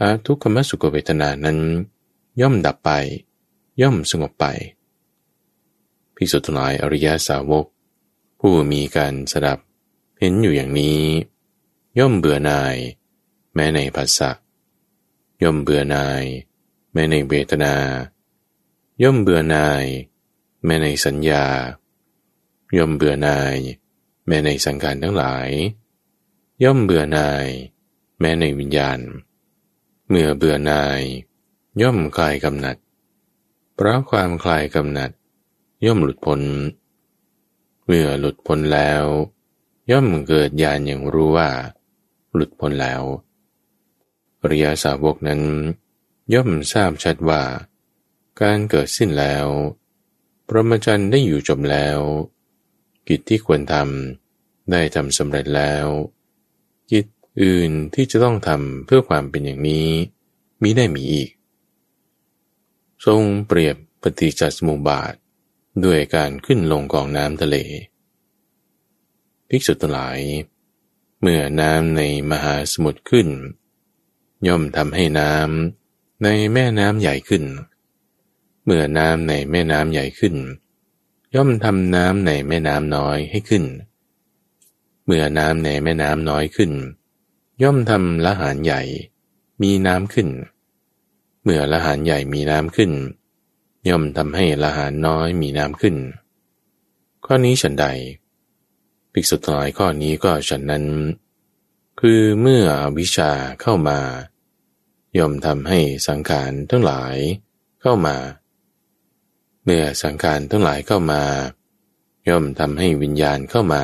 [0.00, 1.58] อทุกขมสุขเวทนานั้น
[2.40, 2.90] ย่อมดับไป
[3.82, 4.44] ย่อมสงบไป
[6.16, 7.66] พิสุทธิ์หลายอริยสาวก
[8.40, 9.58] ผู้มีการสดับ
[10.18, 11.00] เห็นอยู่อย่างนี้
[11.98, 12.76] ย่อมเบื่อหน่าย
[13.54, 14.30] แม้ในภาษะ
[15.42, 16.24] ย่อมเบื่อหน่าย
[16.92, 17.74] แม้ในเวทนา
[19.02, 19.84] ย่อมเบื่อหน่าย
[20.64, 21.44] แม้ในสัญญา
[22.76, 23.56] ย่อมเบื่อหน่าย
[24.26, 25.48] แม้ในสังขารทั้งหลาย
[26.64, 27.46] ย่อมเบื่อหน่าย
[28.20, 28.98] แม้ในวิญญาณ
[30.08, 31.02] เมื่อเบื่อหน่าย
[31.82, 32.76] ย่อมคลายกำหนัด
[33.74, 35.10] เพราะความคลายกำหนัด
[35.84, 36.40] ย่อมหลุดพ้น
[37.86, 39.04] เมื่อหลุดพ้นแล้ว
[39.90, 41.50] ย่อมเกิดญาณอย่างรู้ว่า
[42.34, 43.02] หลุดพ้นแล้ว
[44.40, 45.42] ปริยาสาวกนั้น
[46.34, 47.42] ย่อมทราบชัดว่า
[48.42, 49.46] การเกิดสิ้นแล้ว
[50.48, 51.98] พระมจรรย์ได้อยู่จบแล้ว
[53.08, 55.86] กิจที่ควรทำได้ทำสำเร็จแล้ว
[56.90, 57.06] กิจ
[57.42, 59.88] อื่นที่จะต้องทำเพื่อความเป็นอย่างนี้
[60.62, 61.30] มิได้มีอีก
[63.06, 65.14] ทรงเปรียบปฏิจจสมุปบาท
[65.84, 67.56] ด้วยการขึ้นลงของน้ำทะเล
[69.48, 70.18] ภิกษุทั้งหลาย
[71.20, 73.28] เมื่อน้ำในมหาสมุทรขึ้น
[74.46, 80.34] ย่อมทำให้น้ำในแม่น้ำใหญ่ขึ้นเมื่อน้ำในแม่น้ำใหญ่ขึ้น
[81.34, 83.64] ย่อมทำน้ำในแม่น้ำน้อยให้ขึ้น
[85.04, 86.72] เมื่อน้ำในแม่น้ำน้อยขึ้น
[87.62, 88.82] ย่อมทำละหารใหญ่
[89.62, 90.28] มีน้ำขึ้น
[91.42, 92.92] เมื่อละหารใหญ่มีน้ำขึ้น
[93.88, 95.96] ย่อมทำให้ละหารน้อยมีน้ำขึ้น
[97.24, 97.86] ข้อนี้ฉันใด
[99.12, 100.84] ภิกษุทั้งหลายข้อนี้ก็ฉันนั้น
[102.00, 102.64] คือเมื่อ
[102.98, 103.98] วิชาเข้ามา
[105.18, 107.16] ย่อมทำให้สังขารทั้งหลาย
[107.82, 108.16] เข้ามา
[109.64, 111.22] เมื่อสังขารทั้งหลายเข้ามา
[112.28, 113.82] ย่อมทำให้วิญญาณเข้ามา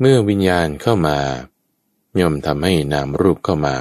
[0.00, 1.18] เมื่อวิญญาณเข้ามา
[2.20, 3.76] ย่อมทำให้นามรูปเข้ามา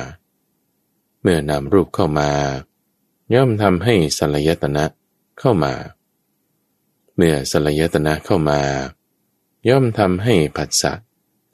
[1.21, 2.30] เมื่อนำรูปเข้ามา
[3.34, 4.86] ย่อมทำให้สลายตนะ
[5.39, 5.73] เข้ามา
[7.15, 8.60] เมื่อสลายตนะเข้ามา
[9.69, 10.93] ย่อมทำให้ผัสสะ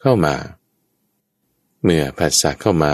[0.02, 0.36] เข้ามา
[1.84, 2.94] เมื่อผัสสะเข้ามา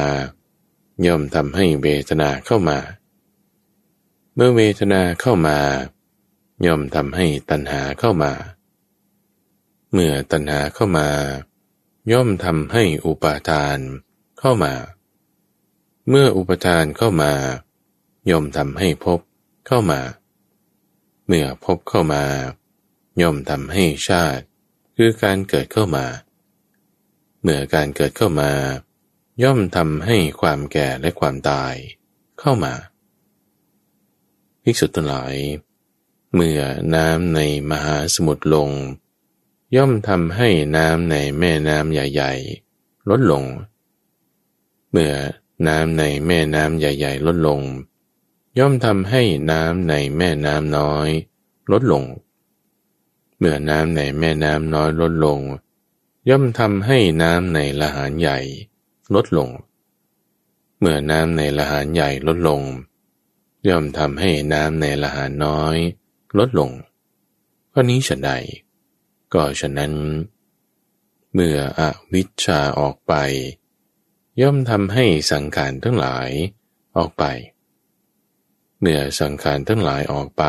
[1.05, 2.77] ย่อมทำให้เวทนาเข้ามา
[4.35, 5.57] เมื่อเวทนาเข้ามา
[6.65, 8.33] ย่อมทำให้ตัณหาเข้ามา
[9.93, 11.07] เมื่อตัณหาเข้ามา
[12.11, 13.79] ย่อมทำให้อุปาทาน
[14.39, 14.73] เข้ามา
[16.09, 17.33] เมื่ออุปทานเข้ามา
[18.29, 19.19] ย่อมทำให้พบ
[19.67, 20.01] เข้ามา
[21.27, 22.23] เมื่อพบเข้ามา
[23.21, 24.43] ย่อมทำให้ชาติ
[24.95, 26.05] คือการเกิดเข้ามา
[27.41, 28.51] เมื่อการเกิดเข้ามา
[29.43, 31.73] ย่อมทำให้ความแก่และความตาย
[32.39, 32.73] เข้ามา
[34.63, 35.35] ภิกษุทั้งหลาย
[36.37, 36.61] เมื่อ
[36.95, 37.39] น้ำใน
[37.71, 38.69] มหาสมุทรลง
[39.75, 43.43] ย่อมทำให้น้ำในแม่น้ำใหญ่ๆ ลดลง
[44.91, 45.13] เมื่อ
[45.67, 47.61] น้ำในแม่น้ำใหญ่ๆ ลดลง
[48.57, 49.21] ย่อมทำให้
[49.51, 51.09] น้ำในแม่น้ำน้อย
[51.71, 52.03] ลดลง
[53.37, 55.39] เมื่อน้ำในแม่น้ำน้อยลดลง
[56.29, 58.39] ย่อมทำให้น้ำในละหารใหญ่
[59.15, 59.49] ลดลง
[60.79, 62.61] เมื่อน้ำในละหารใหญ่ลดลง
[63.67, 65.77] ย่อมทำให้น้ำในละหารน้อย
[66.39, 66.71] ลดลง
[67.73, 68.31] ข้อนี้ฉันใด
[69.33, 69.93] ก็ฉะนั้น
[71.33, 71.81] เมื่ออ
[72.13, 73.13] วิชชาออกไป
[74.41, 76.29] ย่อมทำให้สังขารทั้งหลาย
[76.97, 77.23] ออกไป
[78.79, 80.43] เมื่อสังขารทั้งหลายออกไป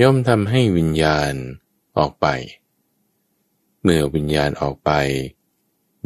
[0.00, 1.34] ย่อมทำให้วิญญาณ
[1.98, 2.26] ออกไป
[3.82, 4.90] เมื่อวิญญาณออกไป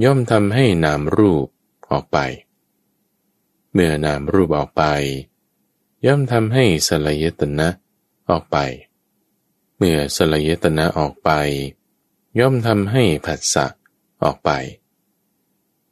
[0.04, 1.46] ย่อมทำให้นามรูป
[1.90, 2.18] ออกไป
[3.72, 4.84] เมื่อนามรูปออกไป
[6.06, 7.68] ย่อมทำให้สลายตนะ
[8.30, 8.56] ออกไป
[9.76, 11.30] เมื่อสลายตนะออกไป
[12.38, 13.66] ย่อมทำให้ผัสสะ
[14.24, 14.50] ออกไป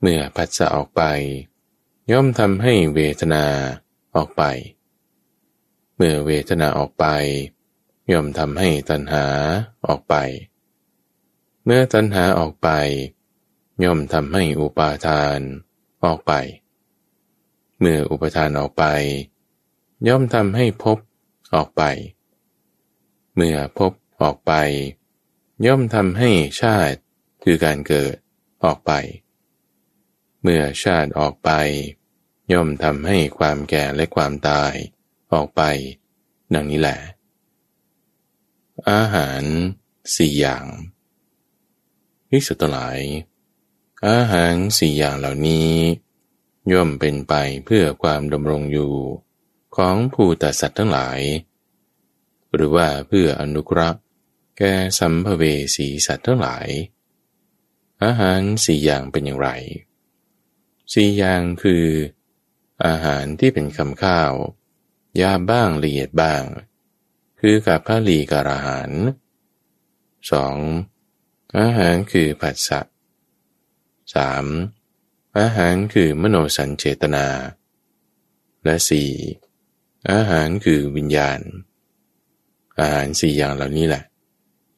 [0.01, 1.03] เมื่อพัสสะออกไป
[2.13, 3.45] ย่อมทำให้เวทนา
[4.17, 4.43] ออกไป
[5.97, 7.07] เมื่อเวทนาออกไป
[8.13, 9.25] ย่อมทำให้ตัณหา
[9.87, 10.15] ออกไป
[11.65, 12.69] เมื่อตัณหาออกไป
[13.85, 15.39] ย่อมทำให้อุปาทาน
[16.05, 16.33] ออกไป
[17.81, 18.85] เมื่ออุปทานออกไป
[20.09, 20.99] ย่อมทำให้ภพ
[21.55, 21.83] ออกไป
[23.35, 24.53] เมื่อภพออกไป
[25.67, 26.99] ย่อมทำให้ชาติ
[27.43, 28.15] คือการเกิด
[28.65, 28.93] ออกไป
[30.43, 31.51] เมื่อชาติออกไป
[32.53, 34.73] ย่อมทำให้ความแก่และความตาย
[35.33, 35.63] ออกไป
[36.55, 36.99] ดังนี้แหละ
[38.91, 39.43] อาหาร
[40.17, 40.65] สี่อย่าง
[42.29, 43.01] พิสุตหลาย
[44.09, 45.71] อาหารสี่อย่างเหล่านี้
[46.73, 48.95] ย่อมเป็นไปเพื่อความดำรงอยู่
[49.77, 51.21] ของผู้ตัสัตว์ทั้งหลาย
[52.55, 53.97] หรือว่าเพื่ออนุกรัก
[54.59, 55.43] แก่สัมภเว
[55.77, 56.69] สีสัตว์ทั้งหลาย
[58.05, 59.51] อาหารสี่อย่างเป็นอย่างไร
[60.93, 61.85] สี่อย่างคือ
[62.87, 64.33] อาหารที่เป็นคำข้าว
[65.21, 66.43] ยาบ้างละเอียดบ้าง
[67.41, 68.91] คือกับพระลีการอาหาร
[70.59, 71.59] 2.
[71.59, 72.81] อาหารคือผัสสะ
[74.55, 75.39] 3.
[75.39, 77.27] อาหารคือมโนสัญเจตนา
[78.65, 78.77] และ
[79.43, 80.11] 4.
[80.11, 81.41] อาหารคือวิญญาณ
[82.81, 84.03] อาหารสี่อย่างเหล่านี้แหละ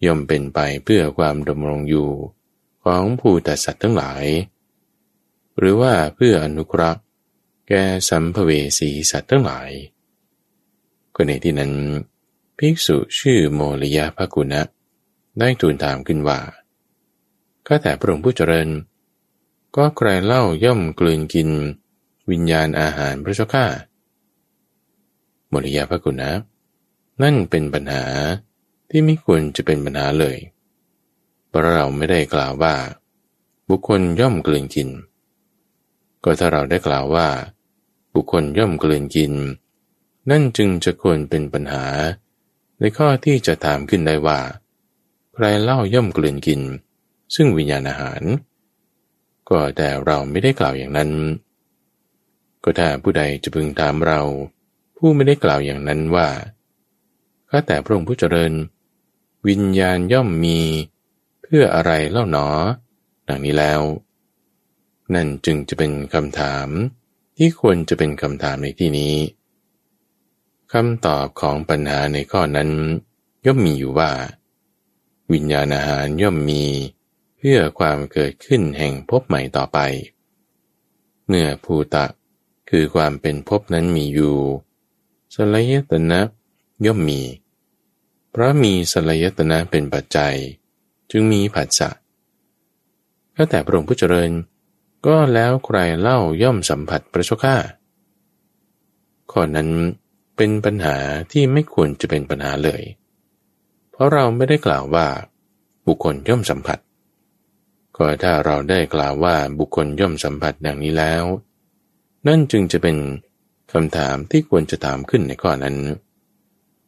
[0.04, 2.08] ย่อมเป็นไปเพื่อความดำรงอยู่
[2.84, 4.24] ของผู้ตัดสัตว์ทั้งหลาย
[5.58, 7.00] หรือว่าเพื่ออนุเคราะห์
[7.68, 9.70] แก่สัมภเวสีสัตว์ทั้งหลาย
[11.14, 11.72] ก็ในที่นั้น
[12.58, 14.62] ภิกษุชื่อโมริยาภกุณะ
[15.38, 16.38] ได้ทูลถามขึ้นว่า
[17.66, 18.68] ข้าแต่พระองค์ผู้เจริญ
[19.76, 21.48] ก็ใครเล่าย่อมกลืนกิน
[22.30, 23.66] วิญญาณอาหารพระเจ้าข้า
[25.48, 26.30] โมริยาภกุณะ
[27.22, 28.04] นั่นเป็นปัญหา
[28.90, 30.38] ที่ไม่ควรจะเป็นปัญหาเลย
[31.48, 32.74] เพราะเราไม่ได้กล่าวว่า
[33.68, 34.88] บุคคลย่อมกลืนกิน
[36.24, 37.28] ก็ถ้าเราได้กล่าวว่า
[38.14, 39.32] บุคคลย่อมกลืนกิน
[40.30, 41.84] นั่นจึงจะควรเป็นปัญหา
[42.78, 44.40] ในข้อที่จะถามขึ้นได้ว่า
[45.34, 46.60] ใครเล่าย่อมกลืนกิน
[47.34, 48.22] ซึ่งวิญญาณอาหาร
[49.48, 51.10] ก็แต่เราไม่ได้กล่าวอย่างนั้น
[52.62, 54.20] ก็ถ้าผู้ใดจะพึงถามเรา
[54.96, 56.28] ผู้ไม่ได้กล่าวอย่างนั้นว่า
[57.54, 58.52] ข้าแต่พระองค์ผู้เจริญ
[59.48, 60.60] วิญญาณย่อมมี
[61.42, 62.48] เพื่ออะไรเล่าหนอ
[63.28, 63.80] ดังนี้แล้ว
[65.14, 66.68] นั่นจึงจะเป็นคำถาม
[67.36, 69.14] ที่ควรจะเป็นคำถามในที่นี้
[70.72, 72.70] คำตอบของปัญหาในข้อนั้น
[73.46, 74.10] ย่อมมีอยู่ว่า
[75.32, 76.64] วิญญาณอาหารย่อมมี
[77.38, 79.78] เพื่อความเกิดขึ้นแห่งภพใหม่ต่อไป
[81.26, 82.06] เมื่อภูตะ
[82.70, 84.36] คือความเป็นภพนั้นมีอยู่
[85.34, 86.20] สลายตนะ
[86.86, 87.20] ย่อมมี
[88.32, 90.34] เพราะมีสลายตนะเป็นปัจจัย
[91.10, 91.90] จึงมีผัสสะ
[93.36, 94.30] ก็แต่พระองค์ผู้เจริญ
[95.06, 97.56] ก็แล้วใครเล่าย่อมสัมผัสพระชก้า
[99.32, 99.68] ข้อนั้น
[100.36, 100.96] เป็นปัญหา
[101.32, 102.82] ที่ไม่ควรจะเป็นปัญหาเลย
[103.90, 105.06] เพราะเราไม่ได้กล่าวว่า
[105.86, 106.78] บุคคลย่อมสัมผัส
[107.96, 111.24] ก็ถ้าเราได้กล่าวว่าบุคคลย่อมสัมผัสดังนี้แล้ว
[112.26, 112.96] นั่นจึงจะเป็น
[113.72, 115.76] คำถามที่ควรจะถามขึ้นในข้อนั้น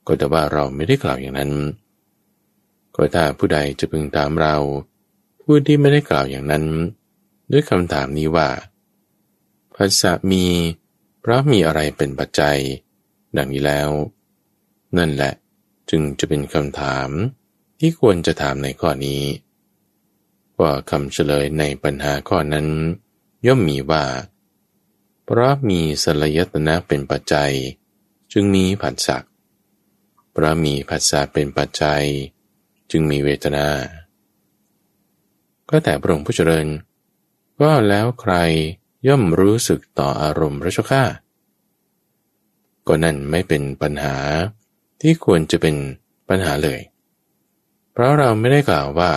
[0.06, 1.52] ก็แต่ว่าเราไม่ได้กล่าวอย่างนั้น
[2.94, 4.56] ก็ถ้าผู้ใดจะพึงถามเรา
[5.42, 6.64] ผู้ที่ไม่ได้กล่าวอย่างนั้น
[7.52, 8.48] ด้วยคำถามนี้ว่า
[9.74, 10.46] ภาษามี
[11.20, 12.58] เพราะมีอะไรเป็นปัจจัย
[13.36, 13.90] ดังนี้แล้ว
[14.96, 15.32] นั่นแหละ
[15.90, 17.08] จึงจะเป็นคำถาม
[17.78, 19.22] ที่ควรจะถามในข้อนี้
[20.60, 22.66] ว่าคำเฉลยในปัญหาข้อนั้น
[23.46, 24.04] ย่อมมีว่า
[25.24, 27.52] เพราะมีสลายตนะเป็นปัจจัย
[28.32, 29.18] จึงมีผัสสะ
[30.34, 32.04] เพราะมีผัสสะเป็นปัจจัย
[32.90, 33.66] จึงมีเวทนา
[35.70, 36.66] ก็แต่พระองค์ผู้เจริญ
[37.60, 38.34] ก็แล้วใคร
[39.08, 41.04] ย่อมรู้สึกต่ออารมณ์พระชก้า
[42.86, 44.16] ก็นั่นไม่เป็นปัญหา
[45.00, 45.76] ที่ควรจะเป็น
[46.28, 46.80] ปัญหาเลย
[47.92, 49.12] เพราะเราไม่ได้กล่าวว่า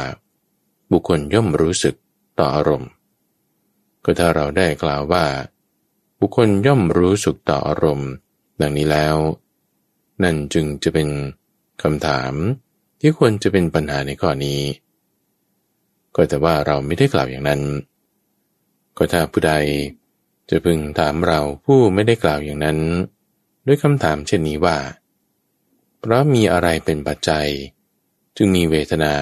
[0.92, 1.96] บุคคลย่อมรู้สึก
[2.40, 2.90] ต่ออารมณ์
[4.04, 5.26] ก็ถ้าเราได้กล่าวว่า
[6.20, 8.10] บุคคลย่อมรู้สึกต่ออารมณ์
[8.62, 9.16] ดังนี้แล้ว
[10.24, 11.10] นั่นจึงจะเป็น
[11.84, 12.34] คำถาม
[13.00, 14.62] ที่ควรจะเป็นปัญหาในข้อนี้
[16.16, 17.62] ก็แต่ว่าเราไม่ได้กล่าวอย่างนั้น
[18.98, 19.54] ก็ถ้าผู้ใด
[20.50, 22.80] จะพึงถามเราผู้ไม่ได้กล่าวอย่างนั้น
[23.66, 24.78] ด้วยคำถามเช่นนี้ว่า
[26.00, 27.48] เพราะมีอะไรเป็นปัจจัย
[28.38, 29.14] จึงมีเวทนา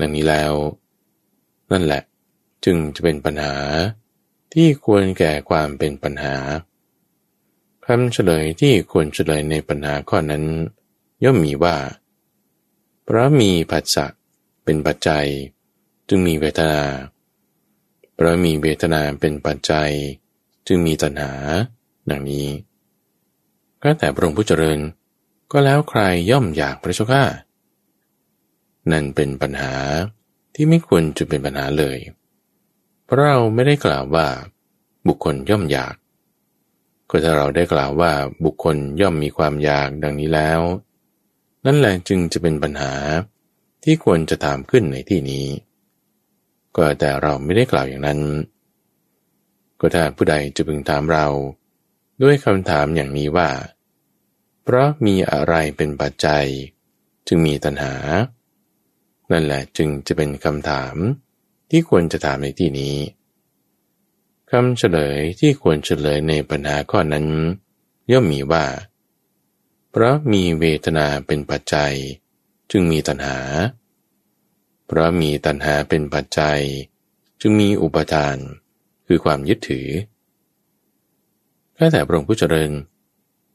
[0.00, 0.52] ดังนี้แล้ว
[1.72, 2.02] นั่นแหละ
[2.64, 3.54] จึงจะเป็นปัญหา
[4.52, 6.34] ที่ควรแก่ความเป็นปัญหา
[7.90, 10.44] คำเฉลยที่ควรเฉลยในปัญหาข้อนั้น
[11.24, 11.76] ย่อมมีว่า
[13.04, 14.06] เพราะมีผัสสะ
[14.64, 15.26] เป็นปัจจัย
[16.08, 16.82] จึงมีเวทนา
[18.14, 19.90] เพราะมีเวทนาเป็นปัจจัย
[20.66, 21.32] จึงมีตัณหา
[22.10, 22.46] ดังนี้
[23.82, 24.78] ก็แต่พระองค์ผู้เจริญ
[25.52, 27.24] ก็แล้วใครย่อมอยากพระเจ้าข้า
[28.90, 29.74] นั่นเป็นปัญหา
[30.54, 31.98] ที่ไม่ควรจะเป็นปัญหาเลย
[33.04, 34.26] เพราะเราไม่ได้กล่าวว่า
[35.06, 35.94] บุคคลย่อมอยาก
[37.10, 38.12] ก็ถ้าเราได้กล่าวว่า
[38.44, 40.60] บุคคลย่อมมีความอยากดังนี้แล้ว
[41.66, 42.92] นั่นแหละจึงจะเป็นปัญหา
[43.84, 45.46] ที่ควรจะถามขึ้นในที่นี้
[46.76, 48.20] ก็แต่เราไม่ได้กล่าวอย่างนั้น
[49.80, 51.26] ก็ถ้าผู้ใดจะพึงถามเรา
[52.22, 53.50] ด้วยคำถามอย่างนี้ว่า
[54.62, 56.46] เพราะมีอะไรเป็นปัจจัย
[57.26, 57.94] จึงมีตัณหา
[59.32, 60.94] นั่นแหละจึงจะเป็นคำถาม
[61.70, 62.94] ที่ควรจะถามในที่นี้
[64.52, 67.26] คำเฉลยที่ควรเฉลยในปัญหาข้อนั้น
[68.12, 68.66] ย่อมมีว่า
[69.90, 71.94] เพราะมีเวทนาเป็นปัจจัย
[72.70, 73.38] จึงมีตัณหา
[74.86, 76.60] เพราะมีตัณหาเป็นปัจจัย
[77.40, 78.36] จึงมีอุปทาน
[79.06, 79.88] คือความยึดถือ
[81.74, 82.70] แค่แต่พระองค์ผู้เจริญ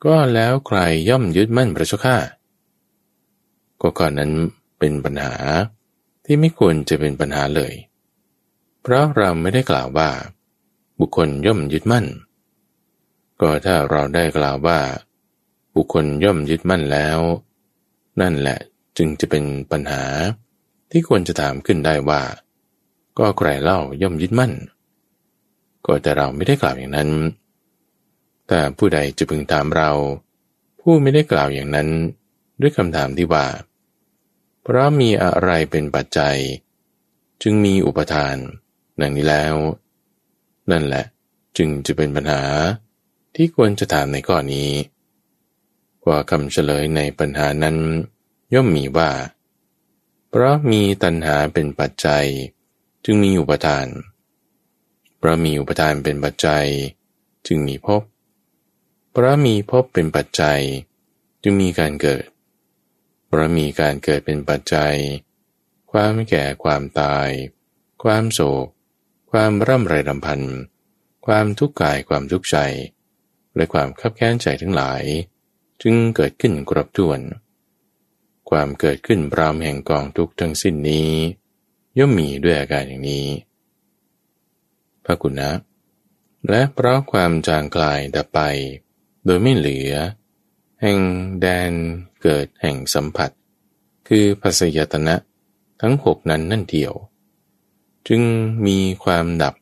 [0.05, 0.79] ก็แล้วใคร
[1.09, 2.17] ย่อมยึดมั่นพระเจ้าข้า
[3.81, 4.31] ก็ก่อนนั้น
[4.79, 5.33] เป็นปัญหา
[6.25, 7.73] ที่ไม่ควรจะเป็นปัญหาเลย
[8.81, 10.09] เพราะเราไม่ได้กล่าวว่า
[11.05, 12.05] บุคคลย่อมยึดมั่น
[13.41, 14.79] ก็ถ้าเราได้กล่าวว่า
[15.75, 17.19] บุคคลย่อมยึดมั่นแล้ว
[18.21, 18.59] นั่นแหละ
[18.97, 20.03] จึงจะเป็นปัญหา
[20.91, 22.21] ที่ควรจะถามขึ้นได้ว่า
[23.19, 24.53] ก็ใครเล่าย่อมยึดมั่น
[25.85, 27.09] ก็แต่เราไม่ได้กล่าวอย่างนั้น
[28.47, 29.91] แต่ผู้ใดจะพึงถามเรา
[30.81, 31.89] ผู้ไม่ได้กล่าวอย่างนั้น
[32.61, 33.45] ด้วยคำถามที่ว่า
[34.61, 36.37] เพราะมีอะไรเป็นปัจจัย
[37.41, 38.35] จึงมีอุปทาน
[39.01, 39.55] ดังนี้แล้ว
[40.71, 41.05] นั่นแหละ
[41.57, 42.43] จึงจะเป็นปัญหา
[43.35, 44.71] ที่ควรจะถามในข้อนี้
[46.03, 47.77] กว่าคำเฉลยในปัญหานั้น
[48.53, 49.11] ย่อมมีว่า
[50.29, 52.25] เพราะมีตัณหาเป็นปัจจัย
[53.05, 53.87] จึงมีอุปทาน
[55.17, 56.67] เพราะมีอุปทานเป็นปัจจัย
[57.47, 58.01] จึงมีภพ
[59.11, 60.61] เพราะมีภพเป็นปัจจัย
[61.43, 62.25] จึงมีการเกิด
[63.27, 64.95] เพราะมีการเกิดเป็นปัจจัย
[65.91, 67.29] ความแก่ความตาย
[68.03, 68.67] ความโศก
[69.37, 70.41] ความร่ำไรรำพัน
[71.25, 72.57] ความทุกข์กายความทุกข์ใจ
[73.55, 75.03] และความขับแค้นใจทั้งหลาย
[75.81, 77.19] จึงเกิดขึ้นกรบถ้วน
[78.49, 81.11] ความเกิดขึ้นปรามแห่งกองทุกข์ทั้งสิ้นนี้
[81.97, 83.27] ย่อมมีด้วยอาการอย่างนี้
[85.03, 85.49] พระกุณะ
[86.49, 88.39] และเพราะความจางกลายดับไป
[89.25, 89.93] โดยไม่เหลือ
[90.81, 90.99] แห่ง
[91.41, 91.71] แดน
[92.21, 93.31] เกิดแห่งสัมผัส
[94.07, 95.15] คือภาษยตนะ
[95.81, 96.93] ทั้งหกนั้นนั่นเดียว
[98.07, 98.21] จึง
[98.67, 99.55] มีความดับ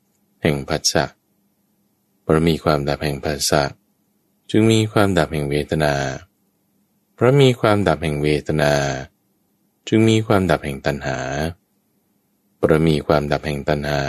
[0.43, 1.05] แห่งผัสสะ
[2.23, 3.63] เพราะมีความดับแห่งผัสสะ
[4.51, 5.93] จึงมีความดับแห่งเวทนา
[7.15, 8.73] เพราะมีความดับแห่งเวทนา
[9.87, 11.19] จึงมีความดับแห่งตัณหา
[12.57, 14.03] เพราะมีความดับแห่งตัณหา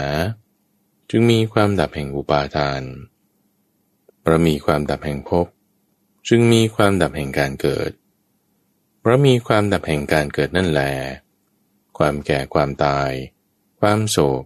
[1.09, 2.81] จึงมีความดับแห่งอุปาทาน
[4.21, 5.47] เพราะมีความดับแห่งภพ
[6.27, 7.91] จึงมีความดับแห่งการเกิด
[8.99, 10.81] เพราะมีความดับแห่งการเกิดนั่นแหล
[11.97, 13.11] ความแก่ความตาย
[13.87, 14.43] ความโศก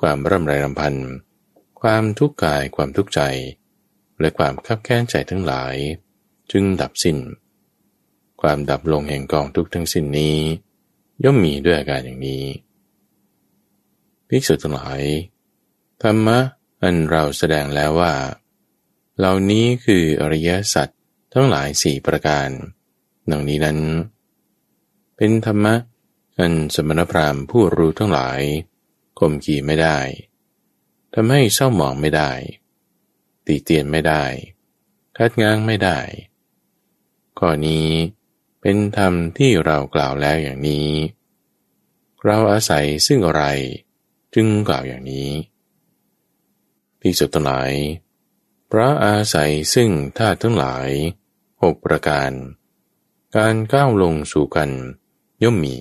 [0.00, 0.94] ความร่ำไรรำพัน
[1.80, 3.20] ความทุกข์กาย ความทุกข์ใจ
[4.20, 5.74] และความขับแค้นใจทั้งหลาย
[6.52, 7.18] จึงดับสิน้น
[8.40, 10.38] ความดับลงแห่งกองทุกข์ทั้งสิ้นนี้
[11.24, 12.44] ย่อมมีด้วยอาการอย่างนี้
[14.28, 15.02] ภิกษุทั้งหลาย
[16.02, 16.38] ธรรมะ
[16.82, 18.14] อันเราแสดงแล้วว่า
[19.18, 20.88] เหล่านี้คืออริยสัจ
[21.34, 22.48] ทั้งหลายสี่ประการ
[23.30, 23.78] ดังนี้นั้น
[25.16, 25.74] เป็นธรรมะ
[26.38, 28.40] อันสมณพราหมณ์ผู้รู้ทั้งหลาย
[29.24, 29.98] ข่มขีไม่ได้
[31.14, 32.30] ทำให้เศร้าหมองไม่ได้
[33.46, 34.24] ตีเตียนไม่ได้
[35.16, 35.98] คัดง้างไม่ได้
[37.38, 37.88] ข้อนี้
[38.60, 40.88] เป็นธรรมที่เรากล่าวแล้วอย่างนี้
[42.24, 43.44] เราอาศัยซึ่งอะไร
[44.34, 45.30] จึงกล่าวอย่างนี้
[47.00, 47.72] พิสุทั้งหลาย
[48.70, 50.88] พระอาศัยซึ่งธาตุทั้งหลาย
[51.62, 52.30] หกประการ
[53.36, 54.70] การก้าวลงสู่กัน
[55.42, 55.76] ย่อมมี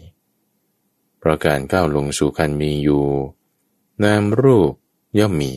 [1.22, 3.06] เพราะการก้าวลงสู่กันมีอยู่
[4.04, 4.72] นามรูป
[5.20, 5.54] ย่อมมี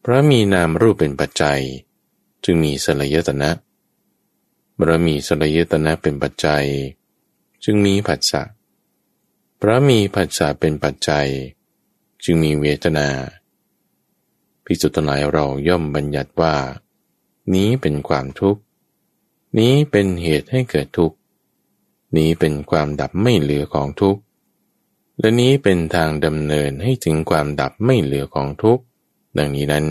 [0.00, 1.60] เพราะมีนามรูปเป็นปัจจัย
[2.44, 3.50] จึงมีสลายตนะ
[4.76, 6.66] เพราะมีสลายตนะเป็นปัจจัย
[7.64, 8.42] จึงมีผัสสะ
[9.58, 11.28] เพราะมีผัสสะเป็นปัจจัย
[12.24, 13.08] จึงมีเวทนา
[14.64, 16.54] พิจุตนายเราย่อมบัญญัติว่า
[17.54, 18.60] นี้เป็นความทุกข์
[19.58, 21.16] นี้เป็นเหตุให้เกิดทุกข์
[22.16, 24.20] นี้เป็นความดับไม่เหลือของทุกข์
[25.18, 28.84] และนี้เป็นทางดำเนินให้ถึงความดับไม่เหลือของทุกข์
[29.38, 29.86] ดังนี้นั้น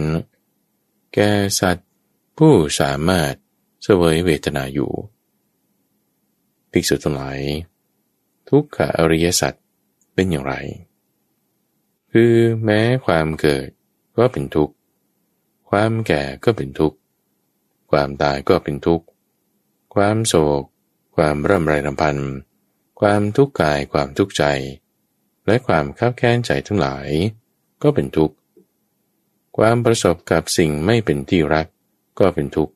[1.13, 1.19] แก
[1.59, 1.89] สัตว์
[2.38, 3.34] ผู้สามารถ
[3.84, 4.91] เสวยเวทนาอยู่
[6.71, 7.39] ภิกษุทั้งหลาย
[8.49, 9.63] ทุกขอริยสัตว์
[10.13, 10.53] เป็นอย่างไร
[12.11, 13.67] คือแม้ความเกิด
[14.17, 14.74] ก็เป็นทุกข์
[15.69, 16.97] ความแก่ก็เป็นทุกข์
[17.91, 19.05] ความตายก็เป็นทุกข์
[19.95, 20.63] ความโศก
[21.15, 22.17] ความร่ำไรรำพัน
[22.99, 24.43] ความทุกข์กาย ความทุกข์ใจ
[25.47, 27.09] และความข้าแค้นใจทั้งหลาย
[27.83, 28.35] ก็เป็นทุกข์
[29.57, 31.67] ความประสบกับสิ่งไม่เป็นที่รัก
[32.19, 32.73] ก็เป็นทุกข์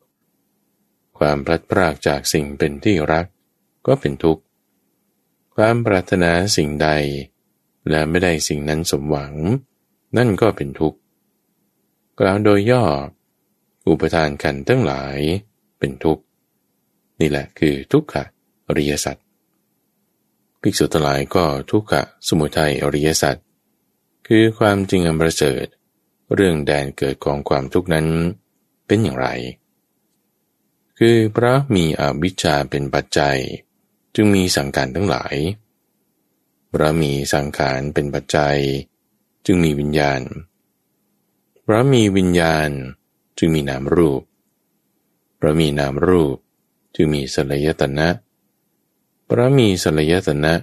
[1.18, 3.26] ความพลัดพรากจากสิ่งเป็นที่รัก
[3.88, 4.42] ก็เป็นทุกข์
[5.56, 6.90] ความปรารถนาสิ่งใด
[7.90, 9.34] และไม่ได้สิ่งนั้นสมหวัง
[10.18, 10.98] นั่นก็เป็นทุกข์
[12.20, 12.84] กล่าวโดยย่อ
[13.88, 15.18] อุปทานขันทั้งหลาย
[15.80, 16.24] เป็นทุกข์
[17.20, 18.24] นี่แหละคือทุกขะ
[18.68, 19.18] อริยสัจ
[20.62, 23.36] ภิกษุทั้งหลายก็ทุกขะสมุทัยอริยสัจ
[24.28, 25.66] คือความจริงอันประเสริฐ
[26.34, 28.08] เรื่องแดนเกิดของความทุกข์นั้น
[28.88, 29.28] เป็นอย่างไร
[30.98, 33.38] คือพระมีอวิชชาเป็นปัจจัย
[34.16, 35.36] จึงมีสังขารทั้งหลาย
[36.74, 38.58] พระมีสังขารเป็นปัจจัย
[39.46, 40.22] จึงมีวิญญาณ
[41.66, 42.70] พระมีวิญญาณ
[43.38, 44.22] จึงมีนามรูป
[45.38, 46.36] เพราะมีนามรูป
[46.96, 50.54] จึงมีสลายตนะเพราะมีสลยตนะ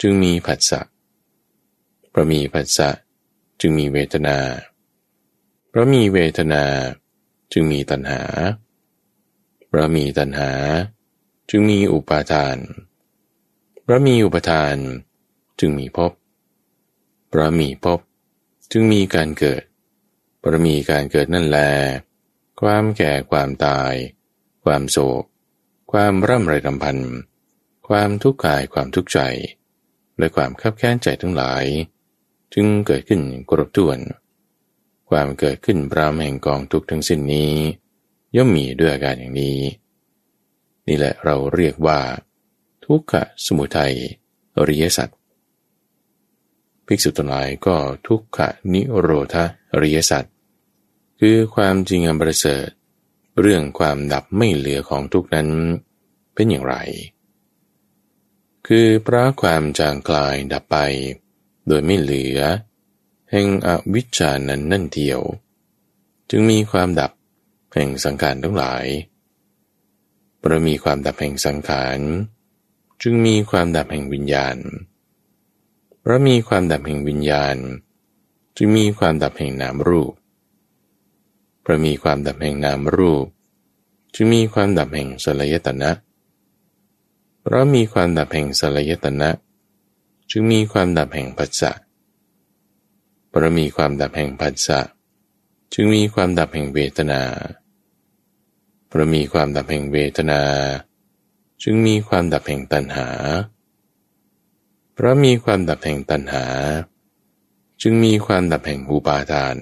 [0.00, 0.80] จึงมีผัสสะ
[2.12, 2.90] พราะมีผัสสะ
[3.60, 4.38] จึงมีเวทนา
[5.70, 6.64] พราะมีเวทนา
[7.52, 8.22] จึงมีตัณหา
[9.70, 10.50] พราะมีตัณหา
[11.50, 12.58] จึงมีอุปาทาน
[13.84, 14.76] พราะมีอุปาทาน
[15.58, 16.12] จึงมีภพ
[17.32, 18.00] พราะมีภพ
[18.72, 19.62] จึงมีการเกิด
[20.42, 21.58] ปรมีการเกิดนั่นแล
[22.60, 23.94] ความแก่ความตาย
[24.64, 25.24] ความโศก
[25.92, 26.98] ความร่ำไรรำพัน
[27.88, 29.20] ความทุกข์กายความทุกข์ใจ
[30.18, 31.64] และความขับแค้นใจทั้งหลาย
[32.54, 33.20] จึงเกิดขึ้น
[33.50, 33.98] กรบถ้วน
[35.10, 37.52] ความเกิดขึ้นพรามแห่งกองทุกข์ทั้งสิ้นนี้
[38.36, 39.58] ย่อมมีด้วยอาการอย่างนี้
[40.88, 42.00] นี่แหละเราเรียกว่า
[42.84, 43.14] ทุกข
[43.44, 43.94] สมุทัย
[44.56, 45.08] อริยสัจ
[46.86, 47.76] ภิกษุทั้งหลายก็
[48.06, 48.38] ทุกข
[48.72, 50.24] นิโรธาอริยสัจ
[51.20, 52.68] คือความจริงอันประเสริฐ
[53.40, 55.48] เรื่องความดับไม่เหลือของทุกนั้น
[56.34, 56.76] เป็นอย่างไร
[58.66, 60.76] คือพระความจางกลายดับไป
[61.66, 62.40] โดยไม่เหลือ
[63.30, 65.20] แห่งอวิชชานั้นนั่นเดียว
[66.30, 67.12] จึงมีความดับ
[67.74, 68.86] แห่งสังขารทั้งหลาย
[70.42, 71.98] ประมีความดับแห่งสังขาร
[73.02, 74.56] จึงมีความดับแห่งวิญญาณ
[76.00, 77.56] เพราะมีความดับแห่งวิญญาณ
[78.56, 80.12] จึงมีความดับแห่งนามรูป
[81.60, 83.26] เพราะมีความดับแห่งนามรูป
[84.14, 89.30] จึงมีความดับแห่งสลายตนะเพราะมีความดับแห่งสลายตนะ
[90.30, 91.72] จึงมีความดับแห่งปัจจะ
[93.28, 94.80] เพราะมีความดับแห่งปัจจะ
[95.74, 97.22] จึงมีความดับแห่งเวทนา
[98.88, 100.42] เพราะมีความดับแห่งเวทนา
[101.62, 103.08] จึงมีความดับแห่งตัณหา
[104.94, 106.44] เพราะมีความดับแห่งตัณหา
[107.82, 109.56] จึงมีความดับแห่งอุปาทาน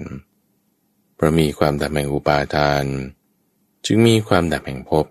[1.15, 2.85] เพราะมีความดับแห่งอุปาทาน
[3.85, 5.05] จึงมีความดับแห่งภพ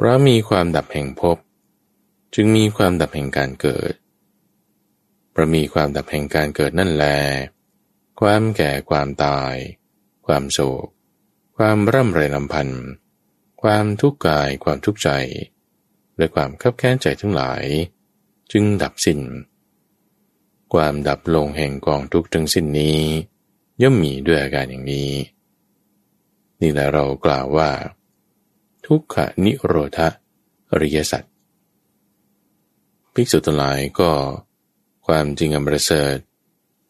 [0.00, 1.38] เพราะมีความดับแห่งภพ
[2.34, 3.92] จึงมีความดับแห่งการเกิด
[5.30, 7.06] เพราะมีความดับแห่งการเกิดนั่นแล
[8.20, 9.54] ความแก่ความตาย
[10.26, 10.86] ความโศก
[11.56, 12.84] ความร่ำไรลำพันธ์
[13.62, 15.10] ความทุกข์กายความทุกข์ใจ
[16.16, 17.64] และความขับแค้นใจทั้งหลาย
[18.52, 19.20] จึงดับสิน้น
[20.72, 23.00] ความดับลงแห่งกองทุกข์ทั้งสิ้นนี้
[23.82, 25.12] ย่อมมีด้วยอาการอย่างนี้
[26.60, 27.70] นี่แหละเรากล่าวว่า
[28.86, 29.98] ทุกขนิโรธ
[30.70, 31.22] อริยสัจ
[33.14, 34.10] ภิกษุทั้งหลายก็
[35.06, 36.16] ความจริงอันประเสริฐ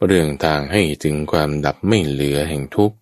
[0.07, 2.97] เรื่องทางให้ถึงความดับไม่เหลือแห่งทุกข์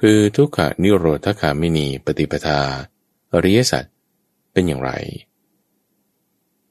[0.00, 2.60] คือทุกขนิโรธคามินีปฏิปทา
[3.32, 3.84] อริยสัจ
[4.52, 4.90] เป็นอย่างไร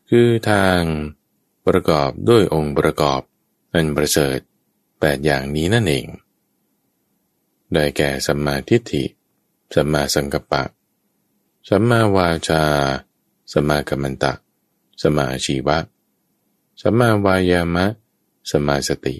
[0.09, 0.79] คือทาง
[1.67, 3.21] ประกอบด้วยองค์ประกอบ
[3.73, 4.39] อันประเสริฐ
[4.99, 6.05] แปดอย่างนี้นั่นเอง
[7.73, 9.03] ได้แก่สัมมาทิฏฐิ
[9.75, 10.63] สัมมาสังกัปปะ
[11.69, 12.61] สัมมาวาจา
[13.51, 14.33] สัมมากัมมันตะ
[15.01, 15.77] สัมมาชีวะ
[16.81, 17.85] สัมมาวายามะ
[18.49, 19.15] สัมมาสติ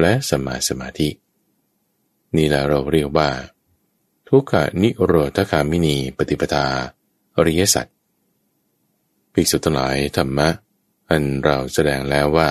[0.00, 1.08] และสัมมาสมาธิ
[2.36, 3.30] นี่แหละเราเรียกว่า
[4.28, 6.66] ทุกขนิโรธคามินีปฏิปทา
[7.36, 7.86] อริยสัจ
[9.32, 10.48] ภิกษุทั้งหลายธรรมะ
[11.10, 12.50] อันเราแสดงแล้วว่า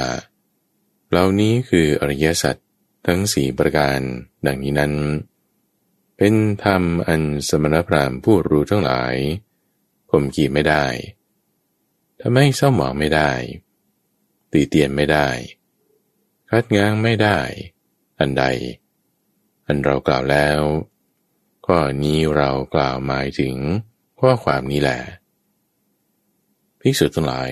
[1.10, 2.56] เหล่านี้คืออริยสัจ
[3.08, 4.00] ทั้งสี่ประการ
[4.46, 4.94] ดังนี้นั้น
[6.24, 9.16] เป็นธรรมอันสมณพราหมณ์ผู้รู้ทั้งหลาย
[10.12, 10.86] ข่มขีไม่ได้
[12.20, 13.32] ทำให้เศร้าหมองไม่ได้
[14.52, 15.30] ตีเตียนไม่ได้
[16.50, 17.40] คัดง้างไม่ได้
[18.20, 18.44] อันใด
[19.66, 20.60] อันเรากล่าวแล้ว
[21.66, 23.56] ข้อนี้เรากล่าวหมายถึง
[24.20, 25.02] ข้อความนี้แหละ
[26.80, 27.52] ภิกษุทั้งหลาย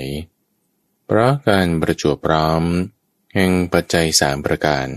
[1.05, 2.63] เพราะการประจวบพร้อม
[3.35, 4.87] แห่งปัจจัยสามประการ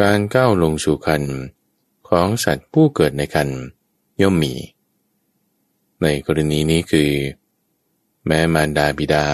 [0.00, 1.24] การก้าวลงสู่คัน
[2.08, 3.48] ของสัตว์ผู้เกิดในคัน
[4.20, 4.54] ย่อมมี
[6.02, 7.10] ในกรณีนี้คือ
[8.26, 9.26] แม้มารดาบิดา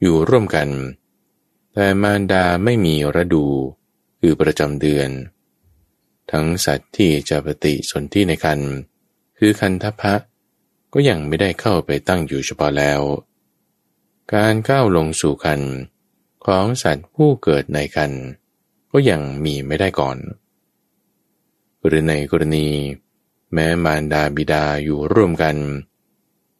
[0.00, 0.68] อยู่ร่วมกัน
[1.72, 3.46] แต่มารดาไม่มีระดู
[4.20, 5.10] คือประจำเดือน
[6.30, 8.60] ทั้งสัตว์ที่จะปฏิสนธิในคัน
[9.38, 10.14] คือคันทพะ
[10.92, 13.00] ก็ยังไม่ได้เข้าไปตั้งอยู่เฉพาะแล้ว
[14.34, 15.60] การก้าวลงสู่คัน
[16.46, 18.12] ของสัตว์ผู้เกิดในคัน
[18.90, 20.16] ก็ยังมีไม่ได้ก่อน
[21.86, 22.68] หรือในกรณี
[23.52, 25.56] แม้มารดาบิดาอยู่ร่วมกัน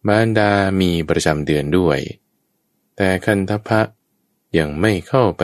[0.07, 0.51] มารดา
[0.81, 1.99] มีประจำเดือนด้วย
[2.97, 3.81] แต่คันทพะ
[4.59, 5.43] ยังไม่เข้าไป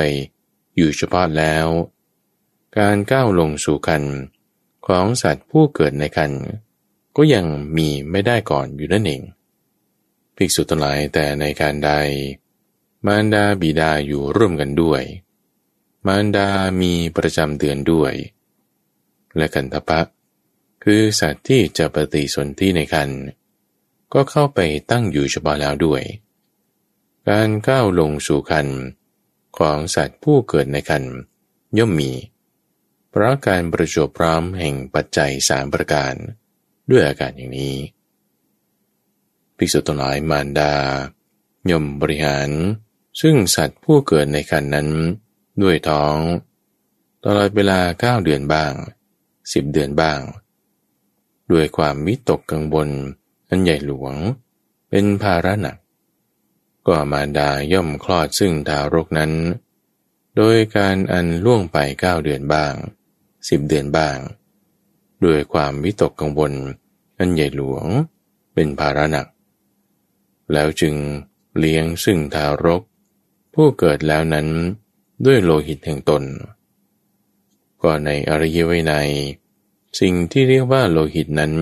[0.76, 1.66] อยู่เฉพาะแล้ว
[2.78, 4.05] การก้าวลงสู่คัน
[4.87, 6.33] ของสัตว์ผู้เกิดในคัน
[7.16, 9.22] ก็ยังมีไม่ได้ก่อนอยู่นั่นเอง
[10.37, 11.91] ภิกษุทั้งหลายแต่ในการใด
[13.07, 15.03] มารดาบิดาอยู่ร่วมกันด้วย
[16.07, 16.49] มารดา
[16.81, 18.12] มีประจำเดือนด้วย
[19.37, 20.01] และกันทปะ
[20.85, 23.11] คือสัตว์ที่จะปฏิสนธิในคัน
[24.12, 24.61] ก็เข้าไป
[24.91, 26.03] ตั้งอยู่เฉพาะแล้วด้วย
[27.28, 28.68] การก้าวลงสู่คัน
[29.59, 31.05] ของสัตว์ผู้เกิดในคัน
[31.78, 32.12] ย่อมมี
[33.11, 36.14] เพราะการประจบพร้อมแห่งปัจจัยสามประการ
[36.91, 37.76] ด้วยอาการอย่างนี้
[39.57, 40.74] ภิกษุทั้งหลายมารดา
[41.70, 42.51] ย่อมบริหาร
[43.20, 44.89] ซึ่งสัตว์ผู้เกิดในคันนั้น
[45.62, 46.16] ด้วยท้อง
[47.24, 48.72] ตลอดเวลาเก้าเดือนบ้าง
[49.53, 50.21] สิบเดือนบ้าง
[51.53, 52.89] ด้วยความวิตกกังวล
[53.49, 54.15] อันใหญ่หลวง
[54.91, 55.77] เป็นภาระหนัก
[56.87, 59.33] ก็มาดาย่อมคลอดซึ่งทารกนั้น
[60.37, 62.75] โดยการอันล่วงไปเก้าเดือนบ้าง
[63.49, 64.17] สิบเดือนบ้าง
[65.25, 66.53] ด้วยความวิตกกังวล
[67.19, 67.85] อันใหญ่หลวง
[68.55, 69.27] เป็นภาระหนัก
[70.53, 70.95] แล้วจึง
[71.59, 72.83] เลี้ยงซึ่งทารก
[73.55, 74.49] ผู้เกิดแล้วนั้น
[75.25, 76.23] ด้วยโลหิตแห่งตน
[77.83, 79.11] ก็ในอริยวินัย
[79.99, 81.53] สิ่งที่เรียกว่าโลหิตนั้น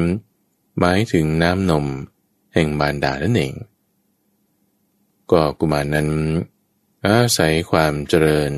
[0.79, 1.87] หมายถึงน้ำนม
[2.55, 3.55] แห่งบารดานั่นเอง
[5.31, 6.09] ก็กุมารนั้น
[7.07, 8.53] อาศัยความเจริญ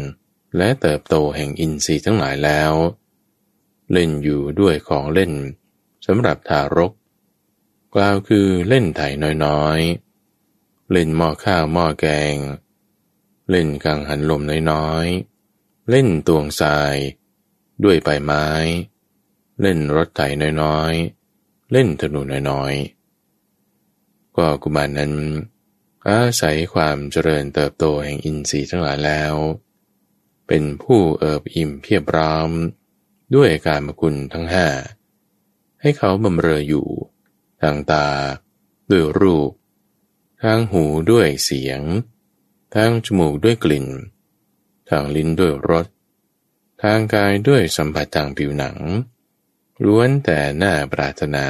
[0.57, 2.73] และเติบโตแห่งอินทรีย์ทั้งหลายแล้ว
[3.93, 5.33] เล่นอยู่ด้วยของเล่น
[6.07, 6.93] สำหรับทารก
[7.95, 9.01] กล่าวคือเล่นไถ
[9.45, 12.37] น้อยๆ เล่นหม้อข้าวหม้อแกง
[13.51, 16.97] เล่นกังหันลมน้อยๆ เล่นตวงทราย
[17.85, 18.47] ด้วยใบไม้
[19.61, 20.21] เล่นรถไถ
[20.63, 25.13] น้อยๆ เล่นธนูน้อยๆ ก็กุมารนั้น
[26.09, 29.35] อาศัยความเจริญเติบโตแห่งอินทรีย์ทั้งหลายแล้ว
[30.47, 32.51] เป็นผู้เอิบอิ่มเพียบพร้อม
[33.35, 34.67] ด้วยการมกุลทั้งห้า
[35.81, 36.89] ให้เขาบำเรออยู่
[37.63, 38.09] ทางตา
[38.91, 39.51] ด้วยรูป
[40.43, 41.81] ทางหูด้วยเสียง
[42.75, 43.87] ทางจมูกด้วยกลิ่น
[44.91, 45.87] ทางลิ้นด้วยรส
[46.83, 48.77] ทางกายด้วยสัมผัสทางผิวหนัง
[49.87, 51.47] ล้วนแต่หน้าปรารถนา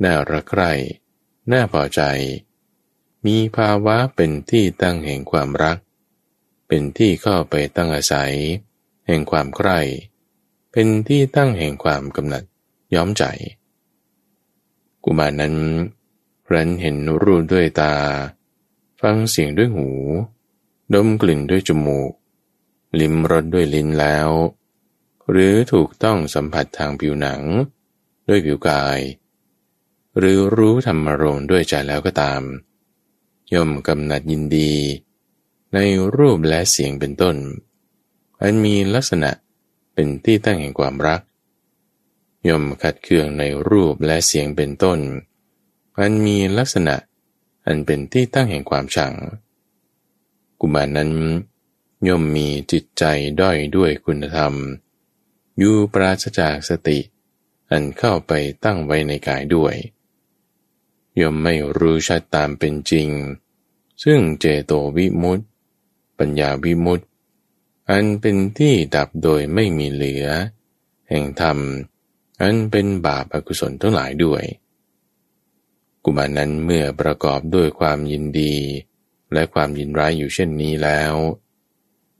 [0.00, 0.72] หน้ารักใคร่
[1.48, 2.02] หน้าพอใจ
[3.26, 5.78] มีภาวะเป็นที่ตั้งแห่งความรัก
[6.68, 8.34] เป็นที่เข้าไปตั้งอาศัย
[9.06, 9.80] แห่งความใคร่
[10.72, 12.44] เป็นที่ตั้งแห่งความกำหนัด
[12.94, 13.24] ย้อมใจ
[15.04, 15.56] กุมารนั้น
[16.52, 17.94] รันเห็นรูปด้วยตา
[19.00, 19.88] ฟังเสียงด้วยหู
[20.94, 22.12] ดมกลิ่นด้วยจมูก
[23.00, 24.28] ลิ้มรสด้วยลิ้นแล้ว
[25.30, 27.40] หรือถูกต้องสัมผัสทางผิวหนัง
[28.28, 28.98] ด้วยผิวกาย
[30.18, 32.42] หรือรู้ธรรมรมด้วยใจแล้วก็ตาม
[33.54, 34.72] ย่อมกำหนัดยินดี
[35.74, 35.78] ใน
[36.16, 37.36] รูปและเสียงเป็นต้น
[38.40, 39.30] อันมีลักษณะ
[39.94, 41.20] เป็นที่ตั้งแห่งความรัก
[42.48, 44.98] ย่อมขัดเคืองในรูปและเสียงเป็นต้น
[45.98, 46.94] อันมีลักษณะ
[47.66, 49.12] อันเป็นที่ตั้งแห่งความชัง
[50.60, 51.10] กุมารนั้น
[52.08, 53.04] ย่อมมีจิตใจ
[53.40, 54.54] ด้อยด้วยคุณธรรม
[55.58, 56.98] อยู่ปราศจากสติ
[57.70, 58.32] อันเข้าไป
[58.64, 59.74] ตั้งไว้ในกายด้วย
[61.20, 63.08] ย่อมไม่รู้ชัดตามเป็นจริง
[64.04, 65.44] ซึ่งเจโตวิมุตติ
[66.18, 67.04] ปัญญาวิมุตติ
[67.90, 70.26] อันเป็นที่ดับโดยไม่มีเหลือ
[71.08, 71.58] แห่งธรรม
[72.40, 74.44] อันเป็นบาปอกุศลทั้งหลายด้วย
[76.04, 78.54] กุมารนั้นเมื่อประกอบด้วยความยินดี
[79.32, 81.14] และความยินร้ายอยู่เช่นนี้แล้ว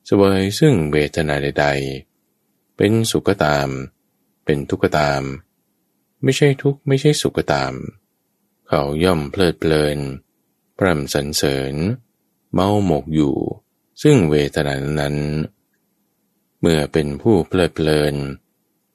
[0.08, 2.15] สวยซึ่งเวทนาใดๆ
[2.76, 3.68] เป็นสุขตาม
[4.44, 5.22] เป็นทุกข์ก็ตาม
[6.22, 7.74] ไม่ใช่ทุกไม่ใช่สุขตาม
[8.68, 9.98] เขาย่อมเพลิดเพลิน
[10.78, 11.74] พร่ำสรรเสริญ
[12.52, 13.36] เมาหมกอยู่
[14.02, 15.16] ซึ่งเวทนานั้น
[16.60, 18.14] เมื่อเป็นผู้เพลิดเพลิน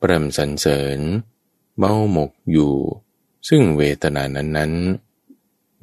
[0.01, 0.99] ปรำสรรเสริญ
[1.77, 2.73] เมาหมกอยู่
[3.49, 4.73] ซึ่งเวทนานั้นนั้น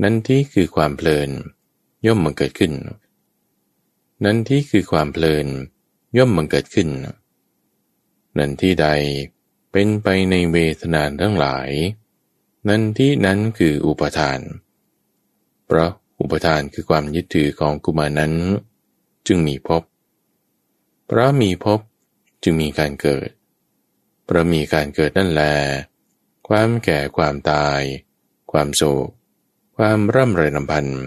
[0.03, 1.31] นั้นที่คือความเพลิน
[2.07, 2.73] ย่อมมันเกิดขึ้น
[4.25, 5.47] นั้นที่คือความเพลิน
[6.17, 7.07] ย่อมมันเกิดขึ้นน
[8.37, 8.89] นั่นที่ใด
[9.73, 11.71] เป็นไปในเวทนานทั้งหลาย
[12.69, 14.41] นั้นที่นั้นคืออุปทาน
[15.67, 18.33] เพราะอุปทานคือความยึดถือของกุมารนั้น
[19.27, 19.71] จึงมีพ
[21.07, 21.81] เพราะมีภพ
[22.43, 23.29] จึงมีการเกิด
[24.25, 25.43] เพราะมีการเกิดนั่นแล
[26.49, 27.81] ความแก่ความตาย
[28.53, 29.09] ความโศก
[29.77, 31.01] ความร่ำไรลำพันธ์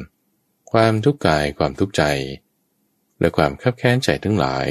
[0.72, 2.04] ความทุกข์กายความทุกข์ใจ
[3.20, 4.68] และความขับแค้นใจทั้งหลาย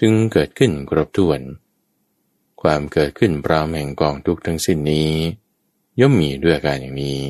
[0.00, 1.40] จึงเกิดขึ้นครบถ้วน
[2.62, 5.10] ความเกิดขึ้นปรามแห่งกองทุกทั้งสิ้นนี้
[6.00, 7.20] ย่อมมีด้วยการอย่างนี้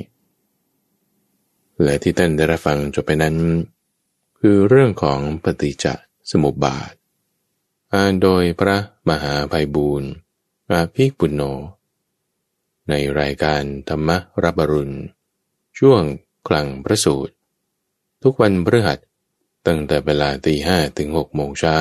[1.83, 3.37] และที่ท่านได้รับฟังจบไปนั้น
[4.39, 5.87] คือเรื่องของปฏิจจ
[6.31, 6.93] สมุปบาท
[7.93, 8.77] อ่านโดยพระ
[9.09, 10.11] มหาภัยบูรณ์
[10.71, 11.43] อาภิปุณโญ
[12.89, 14.11] ในรายการธรรม
[14.43, 14.97] รับรุณ
[15.79, 16.03] ช่วง
[16.49, 17.35] คลังพระสูตร
[18.23, 18.99] ทุกวันพฤหัส
[19.67, 21.79] ตั้งแต่เวลาตีห้ถึงหกโมงเช้า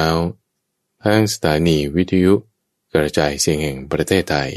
[1.07, 2.33] ทางสถานีวิทยุ
[2.93, 4.51] กระจายเสียงแห่งประเทศไทย